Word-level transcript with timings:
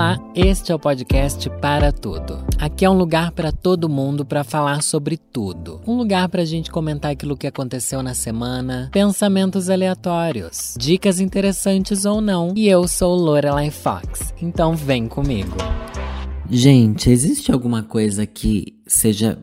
Olá, 0.00 0.18
este 0.34 0.72
é 0.72 0.74
o 0.74 0.78
podcast 0.78 1.50
Para 1.60 1.92
Tudo. 1.92 2.42
Aqui 2.58 2.86
é 2.86 2.90
um 2.90 2.96
lugar 2.96 3.32
para 3.32 3.52
todo 3.52 3.86
mundo 3.86 4.24
para 4.24 4.42
falar 4.42 4.82
sobre 4.82 5.18
tudo. 5.18 5.78
Um 5.86 5.94
lugar 5.94 6.26
para 6.30 6.40
a 6.40 6.44
gente 6.46 6.70
comentar 6.70 7.10
aquilo 7.10 7.36
que 7.36 7.46
aconteceu 7.46 8.02
na 8.02 8.14
semana, 8.14 8.88
pensamentos 8.94 9.68
aleatórios, 9.68 10.74
dicas 10.78 11.20
interessantes 11.20 12.06
ou 12.06 12.22
não. 12.22 12.54
E 12.56 12.66
eu 12.66 12.88
sou 12.88 13.14
Lorelai 13.14 13.70
Fox, 13.70 14.32
então 14.40 14.74
vem 14.74 15.06
comigo. 15.06 15.54
Gente, 16.48 17.10
existe 17.10 17.52
alguma 17.52 17.82
coisa 17.82 18.24
que 18.24 18.80
seja 18.86 19.36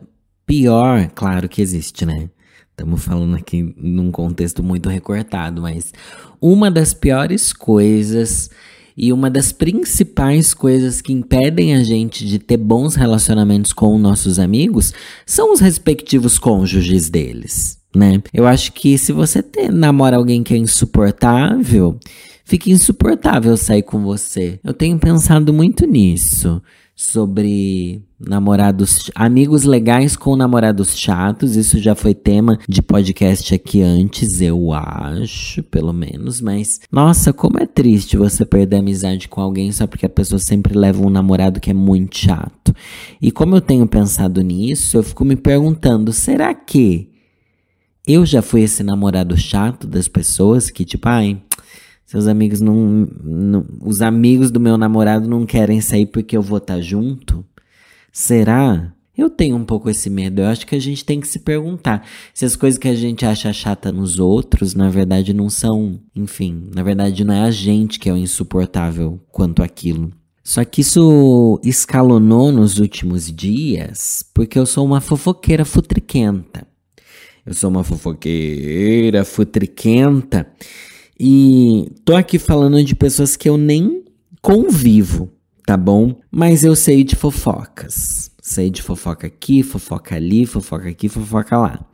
pior? 0.44 1.08
Claro 1.14 1.48
que 1.48 1.62
existe, 1.62 2.04
né? 2.04 2.28
Estamos 2.72 3.04
falando 3.04 3.36
aqui 3.36 3.62
num 3.76 4.10
contexto 4.10 4.60
muito 4.60 4.88
recortado, 4.88 5.62
mas 5.62 5.94
uma 6.40 6.68
das 6.68 6.92
piores 6.92 7.52
coisas 7.52 8.50
e 8.98 9.12
uma 9.12 9.30
das 9.30 9.52
principais 9.52 10.52
coisas 10.52 11.00
que 11.00 11.12
impedem 11.12 11.76
a 11.76 11.84
gente 11.84 12.26
de 12.26 12.40
ter 12.40 12.56
bons 12.56 12.96
relacionamentos 12.96 13.72
com 13.72 13.96
nossos 13.96 14.40
amigos 14.40 14.92
são 15.24 15.52
os 15.52 15.60
respectivos 15.60 16.36
cônjuges 16.36 17.08
deles, 17.08 17.78
né? 17.94 18.20
Eu 18.34 18.44
acho 18.44 18.72
que 18.72 18.98
se 18.98 19.12
você 19.12 19.40
ter, 19.40 19.70
namora 19.70 20.16
alguém 20.16 20.42
que 20.42 20.52
é 20.52 20.56
insuportável, 20.56 21.96
fica 22.44 22.70
insuportável 22.70 23.56
sair 23.56 23.84
com 23.84 24.02
você. 24.02 24.58
Eu 24.64 24.74
tenho 24.74 24.98
pensado 24.98 25.52
muito 25.52 25.86
nisso 25.86 26.60
sobre 27.00 28.02
namorados, 28.18 29.08
amigos 29.14 29.62
legais 29.62 30.16
com 30.16 30.34
namorados 30.34 30.98
chatos. 30.98 31.54
Isso 31.54 31.78
já 31.78 31.94
foi 31.94 32.12
tema 32.12 32.58
de 32.68 32.82
podcast 32.82 33.54
aqui 33.54 33.80
antes, 33.80 34.40
eu 34.40 34.72
acho, 34.72 35.62
pelo 35.62 35.92
menos. 35.92 36.40
Mas, 36.40 36.80
nossa, 36.90 37.32
como 37.32 37.60
é 37.60 37.66
triste 37.66 38.16
você 38.16 38.44
perder 38.44 38.78
amizade 38.78 39.28
com 39.28 39.40
alguém 39.40 39.70
só 39.70 39.86
porque 39.86 40.06
a 40.06 40.10
pessoa 40.10 40.40
sempre 40.40 40.76
leva 40.76 41.00
um 41.06 41.08
namorado 41.08 41.60
que 41.60 41.70
é 41.70 41.74
muito 41.74 42.18
chato. 42.18 42.74
E 43.22 43.30
como 43.30 43.54
eu 43.54 43.60
tenho 43.60 43.86
pensado 43.86 44.42
nisso, 44.42 44.96
eu 44.96 45.04
fico 45.04 45.24
me 45.24 45.36
perguntando: 45.36 46.12
será 46.12 46.52
que 46.52 47.12
eu 48.04 48.26
já 48.26 48.42
fui 48.42 48.62
esse 48.62 48.82
namorado 48.82 49.36
chato 49.36 49.86
das 49.86 50.08
pessoas 50.08 50.68
que, 50.68 50.84
tipo, 50.84 51.08
ai. 51.08 51.40
Seus 52.08 52.26
amigos 52.26 52.62
não, 52.62 53.06
não, 53.22 53.66
Os 53.82 54.00
amigos 54.00 54.50
do 54.50 54.58
meu 54.58 54.78
namorado 54.78 55.28
não 55.28 55.44
querem 55.44 55.78
sair 55.82 56.06
porque 56.06 56.34
eu 56.34 56.40
vou 56.40 56.56
estar 56.56 56.76
tá 56.76 56.80
junto? 56.80 57.44
Será? 58.10 58.94
Eu 59.14 59.28
tenho 59.28 59.56
um 59.56 59.64
pouco 59.64 59.90
esse 59.90 60.08
medo. 60.08 60.40
Eu 60.40 60.46
acho 60.46 60.66
que 60.66 60.74
a 60.74 60.80
gente 60.80 61.04
tem 61.04 61.20
que 61.20 61.28
se 61.28 61.38
perguntar 61.40 62.08
se 62.32 62.46
as 62.46 62.56
coisas 62.56 62.78
que 62.78 62.88
a 62.88 62.94
gente 62.94 63.26
acha 63.26 63.52
chata 63.52 63.92
nos 63.92 64.18
outros, 64.18 64.74
na 64.74 64.88
verdade, 64.88 65.34
não 65.34 65.50
são. 65.50 66.00
Enfim, 66.16 66.70
na 66.74 66.82
verdade, 66.82 67.24
não 67.24 67.34
é 67.34 67.42
a 67.42 67.50
gente 67.50 67.98
que 67.98 68.08
é 68.08 68.12
o 68.12 68.16
insuportável 68.16 69.20
quanto 69.30 69.62
aquilo. 69.62 70.10
Só 70.42 70.64
que 70.64 70.80
isso 70.80 71.60
escalonou 71.62 72.50
nos 72.50 72.78
últimos 72.78 73.30
dias 73.30 74.24
porque 74.32 74.58
eu 74.58 74.64
sou 74.64 74.86
uma 74.86 75.02
fofoqueira 75.02 75.66
futriquenta. 75.66 76.66
Eu 77.44 77.52
sou 77.52 77.68
uma 77.68 77.84
fofoqueira 77.84 79.26
futriquenta 79.26 80.46
e 81.18 81.90
tô 82.04 82.14
aqui 82.14 82.38
falando 82.38 82.82
de 82.82 82.94
pessoas 82.94 83.36
que 83.36 83.48
eu 83.48 83.56
nem 83.56 84.04
convivo, 84.40 85.30
tá 85.66 85.76
bom? 85.76 86.14
Mas 86.30 86.62
eu 86.64 86.76
sei 86.76 87.02
de 87.02 87.16
fofocas. 87.16 88.30
Sei 88.40 88.70
de 88.70 88.80
fofoca 88.82 89.26
aqui, 89.26 89.62
fofoca 89.62 90.14
ali, 90.14 90.46
fofoca 90.46 90.88
aqui, 90.88 91.08
fofoca 91.08 91.58
lá. 91.58 91.86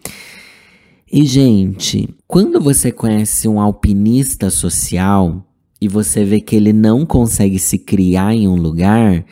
E, 1.10 1.24
gente, 1.24 2.08
quando 2.28 2.60
você 2.60 2.92
conhece 2.92 3.48
um 3.48 3.60
alpinista 3.60 4.50
social 4.50 5.44
e 5.80 5.88
você 5.88 6.24
vê 6.24 6.40
que 6.40 6.54
ele 6.54 6.72
não 6.72 7.04
consegue 7.04 7.58
se 7.58 7.78
criar 7.78 8.34
em 8.34 8.46
um 8.46 8.56
lugar, 8.56 9.24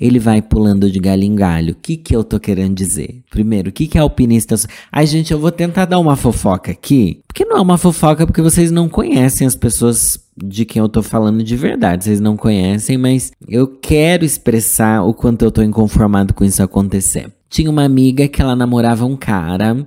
ele 0.00 0.18
vai 0.18 0.40
pulando 0.40 0.90
de 0.90 0.98
galho 0.98 1.24
em 1.24 1.34
galho. 1.34 1.72
O 1.72 1.76
que 1.76 1.96
que 1.96 2.16
eu 2.16 2.24
tô 2.24 2.40
querendo 2.40 2.74
dizer? 2.74 3.22
Primeiro, 3.28 3.68
o 3.68 3.72
que 3.72 3.86
que 3.86 3.98
é 3.98 4.00
alpinista? 4.00 4.54
Ai, 4.90 5.06
gente, 5.06 5.32
eu 5.32 5.38
vou 5.38 5.52
tentar 5.52 5.84
dar 5.84 5.98
uma 5.98 6.16
fofoca 6.16 6.72
aqui. 6.72 7.20
Porque 7.26 7.44
não 7.44 7.58
é 7.58 7.60
uma 7.60 7.76
fofoca 7.76 8.26
porque 8.26 8.40
vocês 8.40 8.70
não 8.70 8.88
conhecem 8.88 9.46
as 9.46 9.54
pessoas 9.54 10.18
de 10.42 10.64
quem 10.64 10.80
eu 10.80 10.88
tô 10.88 11.02
falando 11.02 11.44
de 11.44 11.54
verdade. 11.54 12.04
Vocês 12.04 12.20
não 12.20 12.36
conhecem, 12.36 12.96
mas 12.96 13.32
eu 13.46 13.66
quero 13.66 14.24
expressar 14.24 15.02
o 15.02 15.12
quanto 15.12 15.44
eu 15.44 15.50
tô 15.50 15.62
inconformado 15.62 16.32
com 16.32 16.44
isso 16.44 16.62
acontecer. 16.62 17.30
Tinha 17.50 17.70
uma 17.70 17.84
amiga 17.84 18.26
que 18.26 18.40
ela 18.40 18.56
namorava 18.56 19.04
um 19.04 19.16
cara 19.16 19.86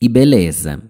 e 0.00 0.08
beleza. 0.08 0.80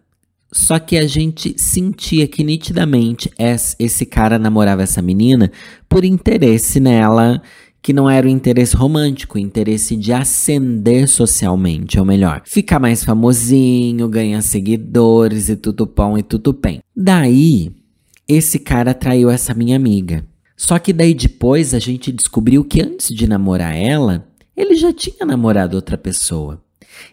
Só 0.52 0.78
que 0.78 0.98
a 0.98 1.06
gente 1.06 1.54
sentia 1.56 2.28
que 2.28 2.44
nitidamente 2.44 3.30
esse 3.78 4.04
cara 4.04 4.38
namorava 4.38 4.82
essa 4.82 5.00
menina 5.00 5.50
por 5.88 6.04
interesse 6.04 6.78
nela 6.78 7.40
que 7.82 7.92
não 7.92 8.08
era 8.08 8.26
o 8.26 8.30
interesse 8.30 8.76
romântico, 8.76 9.36
o 9.36 9.40
interesse 9.40 9.96
de 9.96 10.12
ascender 10.12 11.08
socialmente, 11.08 11.98
ou 11.98 12.06
melhor, 12.06 12.42
ficar 12.44 12.78
mais 12.78 13.02
famosinho, 13.02 14.08
ganhar 14.08 14.40
seguidores 14.40 15.48
e 15.48 15.56
tudo 15.56 15.84
pão 15.84 16.16
e 16.16 16.22
tudo 16.22 16.52
bem. 16.52 16.80
Daí, 16.94 17.72
esse 18.28 18.60
cara 18.60 18.94
traiu 18.94 19.28
essa 19.28 19.52
minha 19.52 19.74
amiga. 19.74 20.24
Só 20.56 20.78
que 20.78 20.92
daí 20.92 21.12
depois 21.12 21.74
a 21.74 21.80
gente 21.80 22.12
descobriu 22.12 22.64
que 22.64 22.80
antes 22.80 23.08
de 23.08 23.26
namorar 23.26 23.76
ela, 23.76 24.28
ele 24.56 24.76
já 24.76 24.92
tinha 24.92 25.26
namorado 25.26 25.74
outra 25.74 25.98
pessoa. 25.98 26.62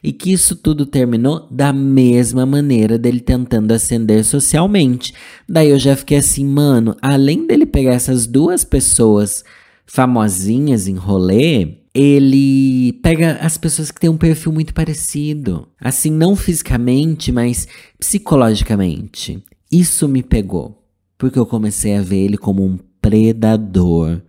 E 0.03 0.11
que 0.11 0.31
isso 0.31 0.55
tudo 0.55 0.85
terminou 0.85 1.47
da 1.49 1.73
mesma 1.73 2.45
maneira 2.45 2.97
dele 2.97 3.19
tentando 3.19 3.71
ascender 3.71 4.23
socialmente. 4.23 5.15
Daí 5.47 5.69
eu 5.69 5.79
já 5.79 5.95
fiquei 5.95 6.17
assim, 6.17 6.45
mano, 6.45 6.95
além 7.01 7.47
dele 7.47 7.65
pegar 7.65 7.93
essas 7.93 8.27
duas 8.27 8.63
pessoas 8.63 9.43
famosinhas 9.89 10.87
em 10.87 10.93
rolê, 10.93 11.79
ele 11.95 12.93
pega 13.01 13.39
as 13.41 13.57
pessoas 13.57 13.89
que 13.89 13.99
têm 13.99 14.09
um 14.09 14.17
perfil 14.17 14.51
muito 14.51 14.71
parecido. 14.71 15.67
Assim, 15.81 16.11
não 16.11 16.35
fisicamente, 16.35 17.31
mas 17.31 17.67
psicologicamente. 17.97 19.43
Isso 19.71 20.07
me 20.07 20.21
pegou. 20.21 20.85
Porque 21.17 21.39
eu 21.39 21.45
comecei 21.45 21.95
a 21.95 22.03
ver 22.03 22.17
ele 22.17 22.37
como 22.37 22.63
um 22.63 22.77
predador. 23.01 24.21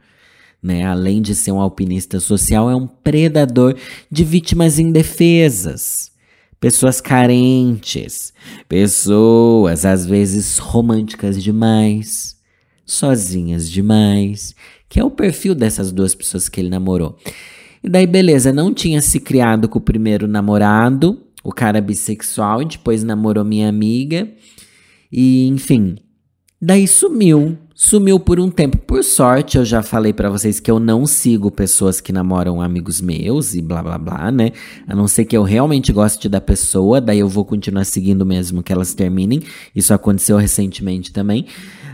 Né? 0.62 0.84
Além 0.84 1.20
de 1.20 1.34
ser 1.34 1.52
um 1.52 1.60
alpinista 1.60 2.18
social, 2.20 2.70
é 2.70 2.74
um 2.74 2.86
predador 2.86 3.76
de 4.10 4.24
vítimas 4.24 4.78
indefesas. 4.78 6.10
Pessoas 6.58 7.02
carentes. 7.02 8.32
Pessoas, 8.66 9.84
às 9.84 10.06
vezes, 10.06 10.56
românticas 10.56 11.40
demais. 11.42 12.36
Sozinhas 12.86 13.70
demais 13.70 14.54
que 14.90 14.98
é 14.98 15.04
o 15.04 15.10
perfil 15.10 15.54
dessas 15.54 15.92
duas 15.92 16.14
pessoas 16.16 16.48
que 16.48 16.60
ele 16.60 16.68
namorou. 16.68 17.16
E 17.82 17.88
daí, 17.88 18.06
beleza, 18.06 18.52
não 18.52 18.74
tinha 18.74 19.00
se 19.00 19.20
criado 19.20 19.68
com 19.68 19.78
o 19.78 19.82
primeiro 19.82 20.26
namorado, 20.26 21.18
o 21.44 21.52
cara 21.52 21.80
bissexual, 21.80 22.60
e 22.60 22.66
depois 22.66 23.04
namorou 23.04 23.44
minha 23.44 23.68
amiga. 23.68 24.28
E, 25.10 25.46
enfim. 25.46 25.96
Daí 26.60 26.86
sumiu. 26.86 27.56
Sumiu 27.74 28.20
por 28.20 28.38
um 28.38 28.50
tempo. 28.50 28.76
Por 28.76 29.02
sorte, 29.02 29.56
eu 29.56 29.64
já 29.64 29.82
falei 29.82 30.12
para 30.12 30.28
vocês 30.28 30.60
que 30.60 30.70
eu 30.70 30.78
não 30.78 31.06
sigo 31.06 31.50
pessoas 31.50 31.98
que 31.98 32.12
namoram 32.12 32.60
amigos 32.60 33.00
meus 33.00 33.54
e 33.54 33.62
blá 33.62 33.82
blá 33.82 33.96
blá, 33.96 34.30
né? 34.30 34.52
A 34.86 34.94
não 34.94 35.08
ser 35.08 35.24
que 35.24 35.34
eu 35.34 35.42
realmente 35.42 35.90
goste 35.90 36.28
da 36.28 36.42
pessoa, 36.42 37.00
daí 37.00 37.20
eu 37.20 37.28
vou 37.28 37.42
continuar 37.46 37.84
seguindo 37.84 38.26
mesmo 38.26 38.62
que 38.62 38.70
elas 38.70 38.92
terminem. 38.92 39.40
Isso 39.74 39.94
aconteceu 39.94 40.36
recentemente 40.36 41.10
também. 41.10 41.46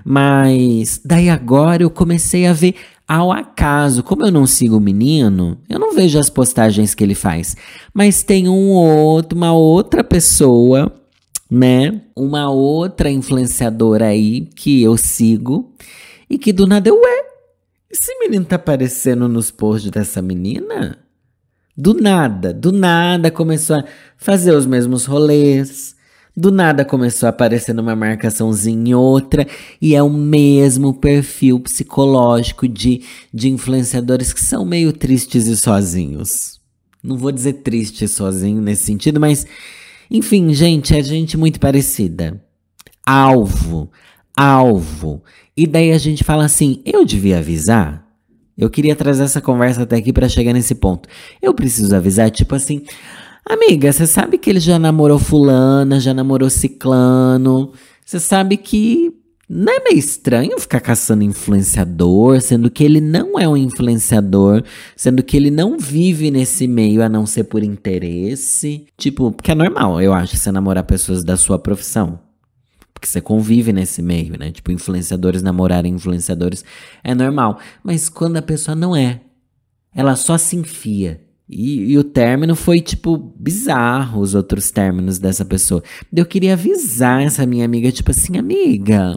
Mas 0.09 1.01
daí 1.05 1.29
agora 1.29 1.83
eu 1.83 1.91
comecei 1.91 2.47
a 2.47 2.53
ver 2.53 2.77
ao 3.09 3.33
acaso. 3.33 4.05
Como 4.05 4.25
eu 4.25 4.31
não 4.31 4.47
sigo 4.47 4.77
o 4.77 4.81
menino, 4.81 5.59
eu 5.69 5.81
não 5.81 5.93
vejo 5.93 6.17
as 6.17 6.31
postagens 6.31 6.95
que 6.95 7.03
ele 7.03 7.17
faz. 7.17 7.57
Mas 7.93 8.23
tem 8.23 8.49
um 8.49 8.69
outro, 8.69 9.37
uma 9.37 9.53
outra 9.53 10.05
pessoa, 10.05 10.95
né? 11.51 12.03
Uma 12.15 12.49
outra 12.49 13.11
influenciadora 13.11 14.07
aí 14.07 14.43
que 14.43 14.81
eu 14.81 14.97
sigo 14.97 15.73
e 16.31 16.39
que 16.39 16.53
do 16.53 16.69
nada 16.69 16.95
ué, 16.95 17.25
esse 17.91 18.17
menino 18.21 18.45
tá 18.45 18.55
aparecendo 18.55 19.27
nos 19.27 19.51
posts 19.51 19.91
dessa 19.91 20.23
menina? 20.23 21.01
Do 21.77 21.95
nada, 21.95 22.55
do 22.55 22.71
nada 22.71 23.29
começou 23.29 23.75
a 23.75 23.85
fazer 24.17 24.55
os 24.55 24.67
mesmos 24.67 25.05
rolês, 25.05 25.96
do 26.37 26.53
nada 26.53 26.85
começou 26.85 27.27
a 27.27 27.31
aparecer 27.31 27.75
numa 27.75 27.97
marcaçãozinha 27.97 28.91
em 28.91 28.95
outra, 28.95 29.47
e 29.81 29.95
é 29.95 30.03
o 30.03 30.11
mesmo 30.11 30.93
perfil 30.93 31.59
psicológico 31.59 32.69
de, 32.69 33.03
de 33.33 33.49
influenciadores 33.49 34.33
que 34.33 34.41
são 34.41 34.65
meio 34.65 34.93
tristes 34.93 35.47
e 35.47 35.57
sozinhos. 35.57 36.61
Não 37.03 37.17
vou 37.17 37.33
dizer 37.33 37.55
triste 37.55 38.05
e 38.05 38.09
sozinho 38.09 38.61
nesse 38.61 38.85
sentido, 38.85 39.19
mas 39.19 39.47
enfim, 40.11 40.53
gente, 40.53 40.95
é 40.95 41.03
gente 41.03 41.37
muito 41.37 41.59
parecida. 41.59 42.43
Alvo, 43.05 43.91
alvo. 44.37 45.23
E 45.57 45.67
daí 45.67 45.93
a 45.93 45.99
gente 45.99 46.23
fala 46.23 46.45
assim: 46.45 46.83
eu 46.85 47.05
devia 47.05 47.39
avisar? 47.39 48.05
Eu 48.59 48.71
queria 48.71 48.97
trazer 48.97 49.25
essa 49.25 49.41
conversa 49.41 49.83
até 49.83 49.97
aqui 49.97 50.13
para 50.13 50.29
chegar 50.29 50.53
nesse 50.53 50.75
ponto. 50.75 51.09
Eu 51.43 51.55
preciso 51.55 51.95
avisar, 51.95 52.31
tipo 52.31 52.55
assim. 52.55 52.83
Amiga, 53.49 53.93
você 53.93 54.07
sabe 54.07 54.39
que 54.39 54.51
ele 54.51 54.59
já 54.61 54.79
namorou 54.79 55.19
fulana, 55.19 56.01
já 56.01 56.13
namorou 56.13 56.51
ciclano. 56.51 57.73
Você 58.05 58.19
sabe 58.19 58.57
que 58.57 59.13
Não 59.49 59.73
é 59.73 59.79
meio 59.79 59.97
estranho 59.99 60.59
ficar 60.59 60.81
caçando 60.81 61.23
influenciador, 61.23 62.41
sendo 62.41 62.69
que 62.69 62.83
ele 62.83 63.01
não 63.01 63.39
é 63.39 63.49
um 63.49 63.57
influenciador, 63.57 64.65
sendo 64.97 65.23
que 65.23 65.37
ele 65.37 65.53
não 65.53 65.79
vive 65.79 66.33
nesse 66.33 66.67
meio 66.67 67.01
a 67.01 67.09
não 67.09 67.25
ser 67.27 67.45
por 67.45 67.63
interesse? 67.63 68.87
Tipo, 68.99 69.31
porque 69.31 69.53
é 69.53 69.55
normal, 69.55 70.01
eu 70.03 70.13
acho, 70.13 70.37
você 70.37 70.51
namorar 70.51 70.83
pessoas 70.83 71.23
da 71.23 71.37
sua 71.37 71.61
profissão. 71.61 72.19
Porque 72.93 73.07
você 73.07 73.21
convive 73.21 73.73
nesse 73.73 74.03
meio, 74.03 74.37
né? 74.37 74.51
Tipo, 74.51 74.73
influenciadores 74.73 75.43
namorarem 75.43 75.95
influenciadores 75.95 76.65
é 77.05 77.15
normal. 77.15 77.61
Mas 77.85 78.09
quando 78.09 78.39
a 78.39 78.43
pessoa 78.43 78.75
não 78.75 78.97
é, 78.97 79.21
ela 79.95 80.17
só 80.17 80.37
se 80.37 80.57
enfia. 80.57 81.21
E, 81.49 81.93
e, 81.93 81.99
o 81.99 82.03
término 82.03 82.57
foi, 82.57 82.81
tipo, 82.81 83.17
bizarro, 83.39 84.21
os 84.21 84.35
outros 84.35 84.71
términos 84.71 85.19
dessa 85.19 85.45
pessoa. 85.45 85.83
Eu 86.15 86.27
queria 86.27 86.55
avisar 86.55 87.23
essa 87.23 87.47
minha 87.47 87.65
amiga, 87.65 87.93
tipo 87.93 88.11
assim, 88.11 88.37
amiga, 88.37 89.17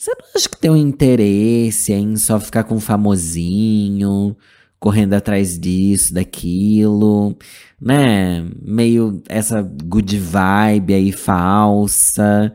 você 0.00 0.12
não 0.12 0.26
acha 0.34 0.48
que 0.48 0.56
tem 0.56 0.70
um 0.70 0.76
interesse 0.76 1.92
em 1.92 2.16
só 2.16 2.40
ficar 2.40 2.64
com 2.64 2.76
um 2.76 2.80
famosinho, 2.80 4.34
correndo 4.78 5.12
atrás 5.12 5.58
disso, 5.58 6.14
daquilo, 6.14 7.36
né? 7.78 8.46
Meio 8.62 9.22
essa 9.28 9.60
good 9.62 10.18
vibe 10.18 10.94
aí 10.94 11.12
falsa. 11.12 12.50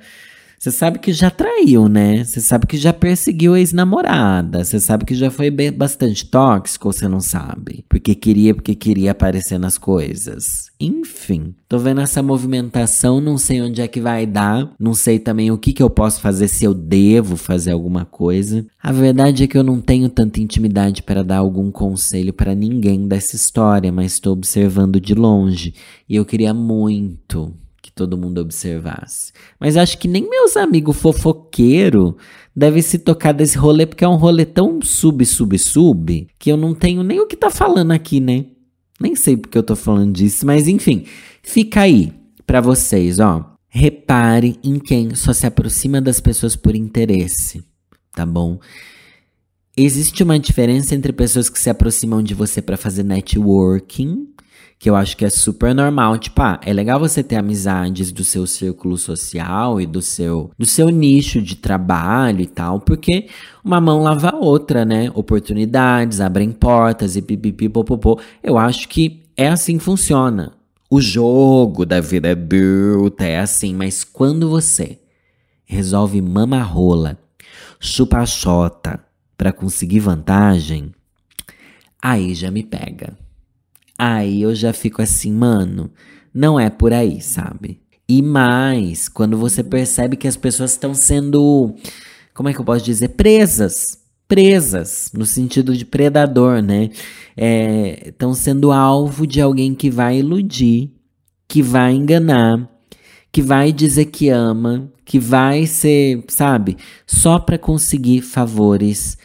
Você 0.57 0.71
sabe 0.71 0.99
que 0.99 1.13
já 1.13 1.29
traiu, 1.29 1.87
né? 1.87 2.23
Você 2.23 2.41
sabe 2.41 2.65
que 2.65 2.77
já 2.77 2.93
perseguiu 2.93 3.53
a 3.53 3.59
ex-namorada. 3.59 4.63
Você 4.63 4.79
sabe 4.79 5.05
que 5.05 5.13
já 5.13 5.29
foi 5.29 5.51
bastante 5.71 6.25
tóxico 6.25 6.91
você 6.91 7.07
não 7.07 7.19
sabe? 7.19 7.85
Porque 7.89 8.15
queria, 8.15 8.53
porque 8.53 8.75
queria 8.75 9.11
aparecer 9.11 9.59
nas 9.59 9.77
coisas. 9.77 10.71
Enfim, 10.79 11.53
tô 11.67 11.77
vendo 11.77 12.01
essa 12.01 12.21
movimentação, 12.21 13.21
não 13.21 13.37
sei 13.37 13.61
onde 13.61 13.81
é 13.81 13.87
que 13.87 13.99
vai 13.99 14.25
dar. 14.25 14.73
Não 14.79 14.93
sei 14.93 15.19
também 15.19 15.51
o 15.51 15.57
que, 15.57 15.73
que 15.73 15.83
eu 15.83 15.89
posso 15.89 16.21
fazer, 16.21 16.47
se 16.47 16.65
eu 16.65 16.73
devo 16.73 17.35
fazer 17.37 17.71
alguma 17.71 18.05
coisa. 18.05 18.65
A 18.81 18.91
verdade 18.91 19.43
é 19.43 19.47
que 19.47 19.57
eu 19.57 19.63
não 19.63 19.81
tenho 19.81 20.09
tanta 20.09 20.39
intimidade 20.39 21.03
para 21.03 21.23
dar 21.23 21.37
algum 21.37 21.71
conselho 21.71 22.33
para 22.33 22.55
ninguém 22.55 23.07
dessa 23.07 23.35
história, 23.35 23.91
mas 23.91 24.13
estou 24.13 24.33
observando 24.33 24.99
de 24.99 25.13
longe. 25.13 25.73
E 26.07 26.15
eu 26.15 26.25
queria 26.25 26.53
muito 26.53 27.53
todo 27.95 28.17
mundo 28.17 28.41
observasse. 28.41 29.31
Mas 29.57 29.77
acho 29.77 29.97
que 29.97 30.07
nem 30.07 30.29
meus 30.29 30.57
amigos 30.57 30.97
fofoqueiro 30.97 32.17
devem 32.53 32.81
se 32.81 32.99
tocar 32.99 33.31
desse 33.31 33.57
rolê, 33.57 33.85
porque 33.85 34.03
é 34.03 34.07
um 34.07 34.17
rolê 34.17 34.45
tão 34.45 34.81
sub, 34.81 35.25
sub, 35.25 35.57
sub, 35.57 36.27
que 36.37 36.51
eu 36.51 36.57
não 36.57 36.75
tenho 36.75 37.01
nem 37.01 37.21
o 37.21 37.25
que 37.25 37.37
tá 37.37 37.49
falando 37.49 37.91
aqui, 37.91 38.19
né? 38.19 38.45
Nem 38.99 39.15
sei 39.15 39.37
porque 39.37 39.57
eu 39.57 39.63
tô 39.63 39.75
falando 39.75 40.13
disso, 40.13 40.45
mas 40.45 40.67
enfim, 40.67 41.05
fica 41.41 41.81
aí 41.81 42.13
para 42.45 42.59
vocês, 42.59 43.19
ó. 43.19 43.53
Repare 43.67 44.57
em 44.63 44.79
quem 44.79 45.15
só 45.15 45.33
se 45.33 45.45
aproxima 45.45 46.01
das 46.01 46.19
pessoas 46.19 46.55
por 46.55 46.75
interesse, 46.75 47.63
tá 48.13 48.25
bom? 48.25 48.59
Existe 49.75 50.23
uma 50.23 50.39
diferença 50.39 50.95
entre 50.95 51.11
pessoas 51.11 51.49
que 51.49 51.59
se 51.59 51.69
aproximam 51.69 52.23
de 52.23 52.33
você 52.33 52.61
para 52.61 52.77
fazer 52.77 53.03
networking 53.03 54.29
que 54.77 54.89
eu 54.89 54.95
acho 54.95 55.15
que 55.15 55.25
é 55.25 55.29
super 55.29 55.73
normal. 55.73 56.17
Tipo, 56.17 56.41
ah, 56.41 56.59
é 56.63 56.73
legal 56.73 56.99
você 56.99 57.23
ter 57.23 57.37
amizades 57.37 58.11
do 58.11 58.23
seu 58.23 58.45
círculo 58.45 58.97
social 58.97 59.79
e 59.79 59.85
do 59.85 60.01
seu, 60.01 60.51
do 60.57 60.65
seu 60.65 60.89
nicho 60.89 61.41
de 61.41 61.55
trabalho 61.55 62.41
e 62.41 62.45
tal, 62.45 62.79
porque 62.79 63.27
uma 63.63 63.79
mão 63.79 64.01
lava 64.01 64.29
a 64.29 64.35
outra, 64.35 64.85
né? 64.85 65.09
Oportunidades 65.13 66.21
abrem 66.21 66.51
portas 66.51 67.15
e 67.15 67.21
pipipi 67.21 67.69
popopô. 67.69 68.19
Eu 68.43 68.57
acho 68.57 68.87
que 68.87 69.23
é 69.35 69.47
assim 69.47 69.77
que 69.77 69.83
funciona. 69.83 70.53
O 70.89 71.01
jogo 71.01 71.85
da 71.85 71.99
vida 71.99 72.31
adulta 72.31 73.25
é 73.25 73.39
assim, 73.39 73.73
mas 73.73 74.03
quando 74.03 74.49
você 74.49 74.99
resolve 75.65 76.21
mamarrola, 76.21 77.17
chupa-chota 77.79 78.99
para 79.35 79.51
conseguir 79.51 79.99
vantagem, 79.99 80.93
aí 82.01 82.35
já 82.35 82.51
me 82.51 82.63
pega. 82.63 83.24
Aí 83.97 84.41
eu 84.41 84.53
já 84.53 84.73
fico 84.73 85.01
assim, 85.01 85.31
mano, 85.31 85.91
não 86.33 86.59
é 86.59 86.69
por 86.69 86.91
aí, 86.93 87.21
sabe? 87.21 87.79
E 88.07 88.21
mais, 88.21 89.07
quando 89.07 89.37
você 89.37 89.63
percebe 89.63 90.15
que 90.15 90.27
as 90.27 90.37
pessoas 90.37 90.71
estão 90.71 90.93
sendo, 90.93 91.73
como 92.33 92.49
é 92.49 92.53
que 92.53 92.59
eu 92.59 92.65
posso 92.65 92.85
dizer, 92.85 93.09
presas, 93.09 93.97
presas, 94.27 95.11
no 95.13 95.25
sentido 95.25 95.75
de 95.75 95.85
predador, 95.85 96.61
né? 96.61 96.89
Estão 98.05 98.31
é, 98.31 98.35
sendo 98.35 98.71
alvo 98.71 99.25
de 99.25 99.41
alguém 99.41 99.73
que 99.73 99.89
vai 99.89 100.19
iludir, 100.19 100.91
que 101.47 101.61
vai 101.61 101.93
enganar, 101.93 102.69
que 103.31 103.41
vai 103.41 103.71
dizer 103.71 104.05
que 104.05 104.29
ama, 104.29 104.91
que 105.03 105.19
vai 105.19 105.65
ser, 105.65 106.23
sabe, 106.27 106.77
só 107.05 107.39
para 107.39 107.57
conseguir 107.57 108.21
favores 108.21 109.17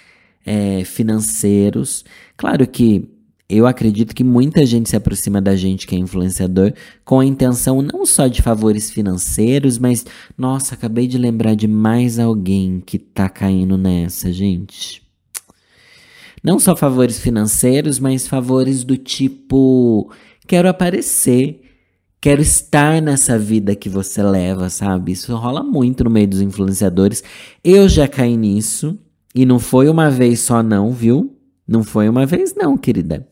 é, 0.44 0.84
financeiros. 0.84 2.04
Claro 2.36 2.66
que 2.66 3.08
eu 3.50 3.66
acredito 3.66 4.14
que 4.14 4.22
muita 4.22 4.64
gente 4.64 4.88
se 4.88 4.94
aproxima 4.94 5.40
da 5.40 5.56
gente 5.56 5.84
que 5.86 5.96
é 5.96 5.98
influenciador 5.98 6.72
com 7.04 7.18
a 7.18 7.24
intenção 7.24 7.82
não 7.82 8.06
só 8.06 8.28
de 8.28 8.40
favores 8.40 8.90
financeiros, 8.90 9.76
mas 9.76 10.06
nossa, 10.38 10.74
acabei 10.74 11.08
de 11.08 11.18
lembrar 11.18 11.54
de 11.54 11.66
mais 11.66 12.18
alguém 12.18 12.80
que 12.84 12.96
tá 12.96 13.28
caindo 13.28 13.76
nessa, 13.76 14.32
gente. 14.32 15.02
Não 16.44 16.60
só 16.60 16.76
favores 16.76 17.18
financeiros, 17.18 17.98
mas 17.98 18.28
favores 18.28 18.84
do 18.84 18.96
tipo 18.96 20.12
quero 20.46 20.68
aparecer, 20.68 21.60
quero 22.20 22.40
estar 22.40 23.02
nessa 23.02 23.36
vida 23.36 23.74
que 23.74 23.88
você 23.88 24.22
leva, 24.22 24.70
sabe? 24.70 25.12
Isso 25.12 25.34
rola 25.34 25.62
muito 25.62 26.04
no 26.04 26.10
meio 26.10 26.28
dos 26.28 26.40
influenciadores. 26.40 27.22
Eu 27.64 27.88
já 27.88 28.06
caí 28.06 28.36
nisso 28.36 28.96
e 29.34 29.44
não 29.44 29.58
foi 29.58 29.88
uma 29.88 30.08
vez 30.08 30.38
só 30.38 30.62
não, 30.62 30.92
viu? 30.92 31.36
Não 31.70 31.84
foi 31.84 32.08
uma 32.08 32.26
vez, 32.26 32.52
não, 32.56 32.76
querida. 32.76 33.24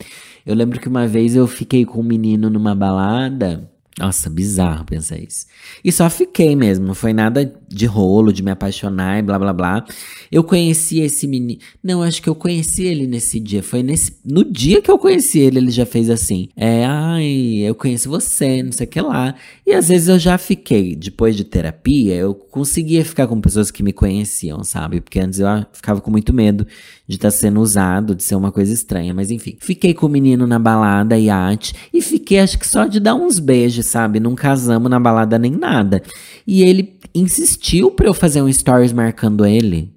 Eu 0.47 0.55
lembro 0.55 0.79
que 0.79 0.87
uma 0.87 1.09
vez 1.09 1.35
eu 1.35 1.45
fiquei 1.49 1.85
com 1.85 1.99
um 1.99 2.05
menino 2.05 2.49
numa 2.49 2.73
balada 2.73 3.69
nossa, 3.99 4.31
bizarro 4.31 4.85
pensar 4.85 5.19
isso. 5.19 5.47
E 5.85 5.91
só 5.91 6.09
fiquei 6.09 6.55
mesmo, 6.55 6.87
não 6.87 6.95
foi 6.95 7.13
nada 7.13 7.53
de 7.69 7.85
rolo, 7.85 8.33
de 8.33 8.43
me 8.43 8.51
apaixonar 8.51 9.19
e 9.19 9.23
blá 9.23 9.39
blá 9.39 9.53
blá. 9.53 9.85
Eu 10.31 10.45
conheci 10.45 11.01
esse 11.01 11.27
menino. 11.27 11.61
Não, 11.83 12.03
acho 12.03 12.23
que 12.23 12.29
eu 12.29 12.35
conheci 12.35 12.85
ele 12.85 13.07
nesse 13.09 13.41
dia. 13.41 13.63
Foi 13.63 13.83
nesse. 13.83 14.17
No 14.25 14.45
dia 14.45 14.81
que 14.81 14.91
eu 14.91 14.99
conheci 14.99 15.41
ele, 15.41 15.59
ele 15.59 15.71
já 15.71 15.85
fez 15.85 16.09
assim. 16.09 16.49
É, 16.57 16.85
ai, 16.85 17.59
eu 17.65 17.75
conheço 17.75 18.09
você, 18.09 18.63
não 18.63 18.71
sei 18.71 18.87
o 18.87 18.91
que 18.91 19.01
lá. 19.01 19.35
E 19.67 19.73
às 19.73 19.89
vezes 19.89 20.09
eu 20.09 20.19
já 20.19 20.39
fiquei, 20.39 20.95
depois 20.95 21.37
de 21.37 21.45
terapia, 21.45 22.15
eu 22.15 22.35
conseguia 22.35 23.05
ficar 23.05 23.27
com 23.27 23.41
pessoas 23.41 23.71
que 23.71 23.83
me 23.83 23.93
conheciam, 23.93 24.63
sabe? 24.63 25.01
Porque 25.01 25.19
antes 25.19 25.41
eu 25.41 25.49
ficava 25.73 26.01
com 26.01 26.11
muito 26.11 26.33
medo 26.33 26.67
de 27.07 27.17
estar 27.17 27.29
tá 27.29 27.37
sendo 27.37 27.61
usado, 27.61 28.15
de 28.15 28.23
ser 28.23 28.37
uma 28.37 28.53
coisa 28.53 28.73
estranha. 28.73 29.13
Mas 29.13 29.31
enfim, 29.31 29.57
fiquei 29.61 29.93
com 29.93 30.07
o 30.07 30.09
menino 30.09 30.47
na 30.47 30.59
balada, 30.59 31.19
iate, 31.19 31.75
e 31.93 32.01
fiquei 32.01 32.39
acho 32.39 32.59
que 32.59 32.67
só 32.67 32.87
de 32.87 33.01
dar 33.01 33.15
uns 33.15 33.39
beijos 33.39 33.88
sabe? 33.89 34.21
Não 34.21 34.35
casamos 34.35 34.91
na 34.91 35.01
balada 35.01 35.39
nem 35.39 35.53
nada. 35.53 36.03
E 36.47 36.63
ele 36.63 36.99
insistiu 37.15 37.91
pra 37.91 38.07
eu 38.07 38.15
fazer 38.15 38.43
um 38.43 38.53
stories 38.53 38.93
marcando 38.93 39.45
ele. 39.45 39.93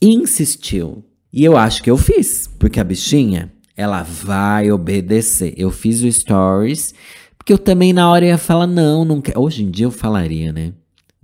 Insistiu. 0.00 1.04
E 1.32 1.44
eu 1.44 1.56
acho 1.56 1.82
que 1.82 1.90
eu 1.90 1.96
fiz, 1.96 2.48
porque 2.58 2.80
a 2.80 2.84
bichinha, 2.84 3.52
ela 3.76 4.02
vai 4.02 4.70
obedecer. 4.70 5.54
Eu 5.56 5.70
fiz 5.70 6.02
o 6.02 6.10
stories, 6.10 6.94
porque 7.36 7.52
eu 7.52 7.58
também 7.58 7.92
na 7.92 8.10
hora 8.10 8.26
ia 8.26 8.38
falar, 8.38 8.66
não, 8.66 9.04
não 9.04 9.20
quero. 9.20 9.40
Hoje 9.40 9.62
em 9.62 9.70
dia 9.70 9.86
eu 9.86 9.90
falaria, 9.90 10.52
né? 10.52 10.72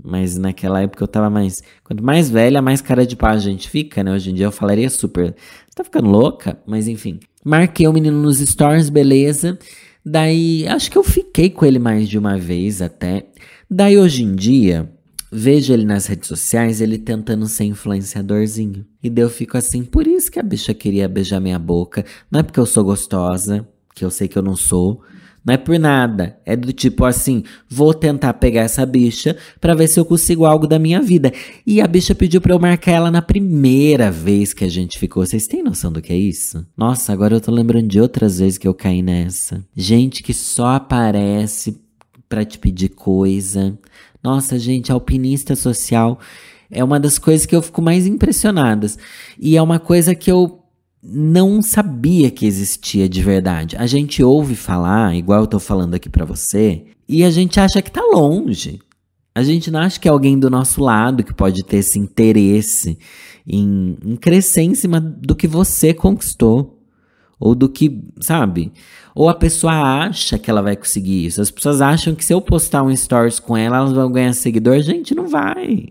Mas 0.02 0.36
naquela 0.36 0.82
época 0.82 1.02
eu 1.02 1.08
tava 1.08 1.30
mais. 1.30 1.62
Quanto 1.82 2.02
mais 2.04 2.28
velha, 2.28 2.60
mais 2.60 2.80
cara 2.80 3.06
de 3.06 3.16
pau 3.16 3.30
a 3.30 3.38
gente 3.38 3.68
fica, 3.68 4.02
né? 4.04 4.12
Hoje 4.12 4.30
em 4.30 4.34
dia 4.34 4.46
eu 4.46 4.52
falaria 4.52 4.90
super. 4.90 5.34
Tá 5.74 5.82
ficando 5.82 6.08
louca? 6.08 6.58
Mas 6.66 6.86
enfim. 6.88 7.18
Marquei 7.44 7.86
o 7.86 7.92
menino 7.92 8.20
nos 8.20 8.38
stories, 8.38 8.88
beleza. 8.90 9.58
Daí, 10.04 10.66
acho 10.68 10.90
que 10.90 10.98
eu 10.98 11.02
fiquei 11.02 11.48
com 11.48 11.64
ele 11.64 11.78
mais 11.78 12.08
de 12.08 12.18
uma 12.18 12.36
vez 12.38 12.82
até. 12.82 13.26
Daí, 13.70 13.96
hoje 13.96 14.22
em 14.22 14.34
dia, 14.34 14.90
vejo 15.32 15.72
ele 15.72 15.84
nas 15.84 16.06
redes 16.06 16.28
sociais, 16.28 16.80
ele 16.80 16.98
tentando 16.98 17.46
ser 17.46 17.64
influenciadorzinho. 17.64 18.84
E 19.02 19.08
daí 19.08 19.24
eu 19.24 19.30
fico 19.30 19.56
assim, 19.56 19.82
por 19.82 20.06
isso 20.06 20.30
que 20.30 20.38
a 20.38 20.42
bicha 20.42 20.74
queria 20.74 21.08
beijar 21.08 21.40
minha 21.40 21.58
boca. 21.58 22.04
Não 22.30 22.40
é 22.40 22.42
porque 22.42 22.60
eu 22.60 22.66
sou 22.66 22.84
gostosa, 22.84 23.66
que 23.94 24.04
eu 24.04 24.10
sei 24.10 24.28
que 24.28 24.36
eu 24.36 24.42
não 24.42 24.54
sou. 24.54 25.02
Não 25.44 25.52
é 25.52 25.56
por 25.58 25.78
nada. 25.78 26.38
É 26.46 26.56
do 26.56 26.72
tipo 26.72 27.04
assim, 27.04 27.42
vou 27.68 27.92
tentar 27.92 28.32
pegar 28.34 28.62
essa 28.62 28.86
bicha 28.86 29.36
para 29.60 29.74
ver 29.74 29.88
se 29.88 30.00
eu 30.00 30.04
consigo 30.04 30.46
algo 30.46 30.66
da 30.66 30.78
minha 30.78 31.02
vida. 31.02 31.32
E 31.66 31.80
a 31.80 31.86
bicha 31.86 32.14
pediu 32.14 32.40
para 32.40 32.54
eu 32.54 32.58
marcar 32.58 32.92
ela 32.92 33.10
na 33.10 33.20
primeira 33.20 34.10
vez 34.10 34.54
que 34.54 34.64
a 34.64 34.68
gente 34.68 34.98
ficou. 34.98 35.24
Vocês 35.24 35.46
têm 35.46 35.62
noção 35.62 35.92
do 35.92 36.00
que 36.00 36.12
é 36.12 36.16
isso? 36.16 36.66
Nossa, 36.76 37.12
agora 37.12 37.34
eu 37.34 37.40
tô 37.40 37.52
lembrando 37.52 37.88
de 37.88 38.00
outras 38.00 38.38
vezes 38.38 38.56
que 38.56 38.66
eu 38.66 38.74
caí 38.74 39.02
nessa. 39.02 39.62
Gente 39.76 40.22
que 40.22 40.32
só 40.32 40.68
aparece 40.68 41.78
para 42.28 42.44
te 42.44 42.58
pedir 42.58 42.88
coisa. 42.88 43.78
Nossa, 44.22 44.58
gente, 44.58 44.90
alpinista 44.90 45.54
social 45.54 46.18
é 46.70 46.82
uma 46.82 46.98
das 46.98 47.18
coisas 47.18 47.44
que 47.44 47.54
eu 47.54 47.60
fico 47.60 47.82
mais 47.82 48.06
impressionadas. 48.06 48.98
E 49.38 49.56
é 49.56 49.62
uma 49.62 49.78
coisa 49.78 50.14
que 50.14 50.32
eu 50.32 50.63
não 51.04 51.60
sabia 51.62 52.30
que 52.30 52.46
existia 52.46 53.06
de 53.08 53.22
verdade. 53.22 53.76
A 53.76 53.86
gente 53.86 54.22
ouve 54.22 54.56
falar, 54.56 55.14
igual 55.14 55.42
eu 55.42 55.46
tô 55.46 55.58
falando 55.58 55.94
aqui 55.94 56.08
para 56.08 56.24
você, 56.24 56.86
e 57.06 57.22
a 57.22 57.30
gente 57.30 57.60
acha 57.60 57.82
que 57.82 57.90
tá 57.90 58.00
longe. 58.00 58.80
A 59.34 59.42
gente 59.42 59.70
não 59.70 59.80
acha 59.80 60.00
que 60.00 60.08
é 60.08 60.10
alguém 60.10 60.38
do 60.38 60.48
nosso 60.48 60.82
lado 60.82 61.22
que 61.22 61.34
pode 61.34 61.62
ter 61.64 61.78
esse 61.78 61.98
interesse 61.98 62.96
em, 63.46 63.96
em 64.02 64.16
crescer 64.16 64.62
em 64.62 64.74
cima 64.74 65.00
do 65.00 65.34
que 65.34 65.46
você 65.46 65.92
conquistou. 65.92 66.80
Ou 67.38 67.54
do 67.54 67.68
que, 67.68 68.00
sabe? 68.20 68.72
Ou 69.14 69.28
a 69.28 69.34
pessoa 69.34 69.72
acha 69.72 70.38
que 70.38 70.48
ela 70.48 70.62
vai 70.62 70.76
conseguir 70.76 71.26
isso. 71.26 71.42
As 71.42 71.50
pessoas 71.50 71.80
acham 71.82 72.14
que 72.14 72.24
se 72.24 72.32
eu 72.32 72.40
postar 72.40 72.82
um 72.82 72.96
stories 72.96 73.38
com 73.38 73.56
ela, 73.56 73.78
elas 73.78 73.92
vão 73.92 74.10
ganhar 74.10 74.32
seguidor. 74.32 74.80
Gente, 74.80 75.14
não 75.14 75.28
vai. 75.28 75.88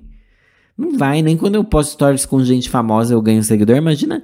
Não 0.75 0.97
vai. 0.97 1.21
Nem 1.21 1.37
quando 1.37 1.55
eu 1.55 1.63
posto 1.63 1.91
stories 1.91 2.25
com 2.25 2.43
gente 2.43 2.69
famosa 2.69 3.13
eu 3.13 3.21
ganho 3.21 3.43
seguidor. 3.43 3.75
Imagina. 3.75 4.23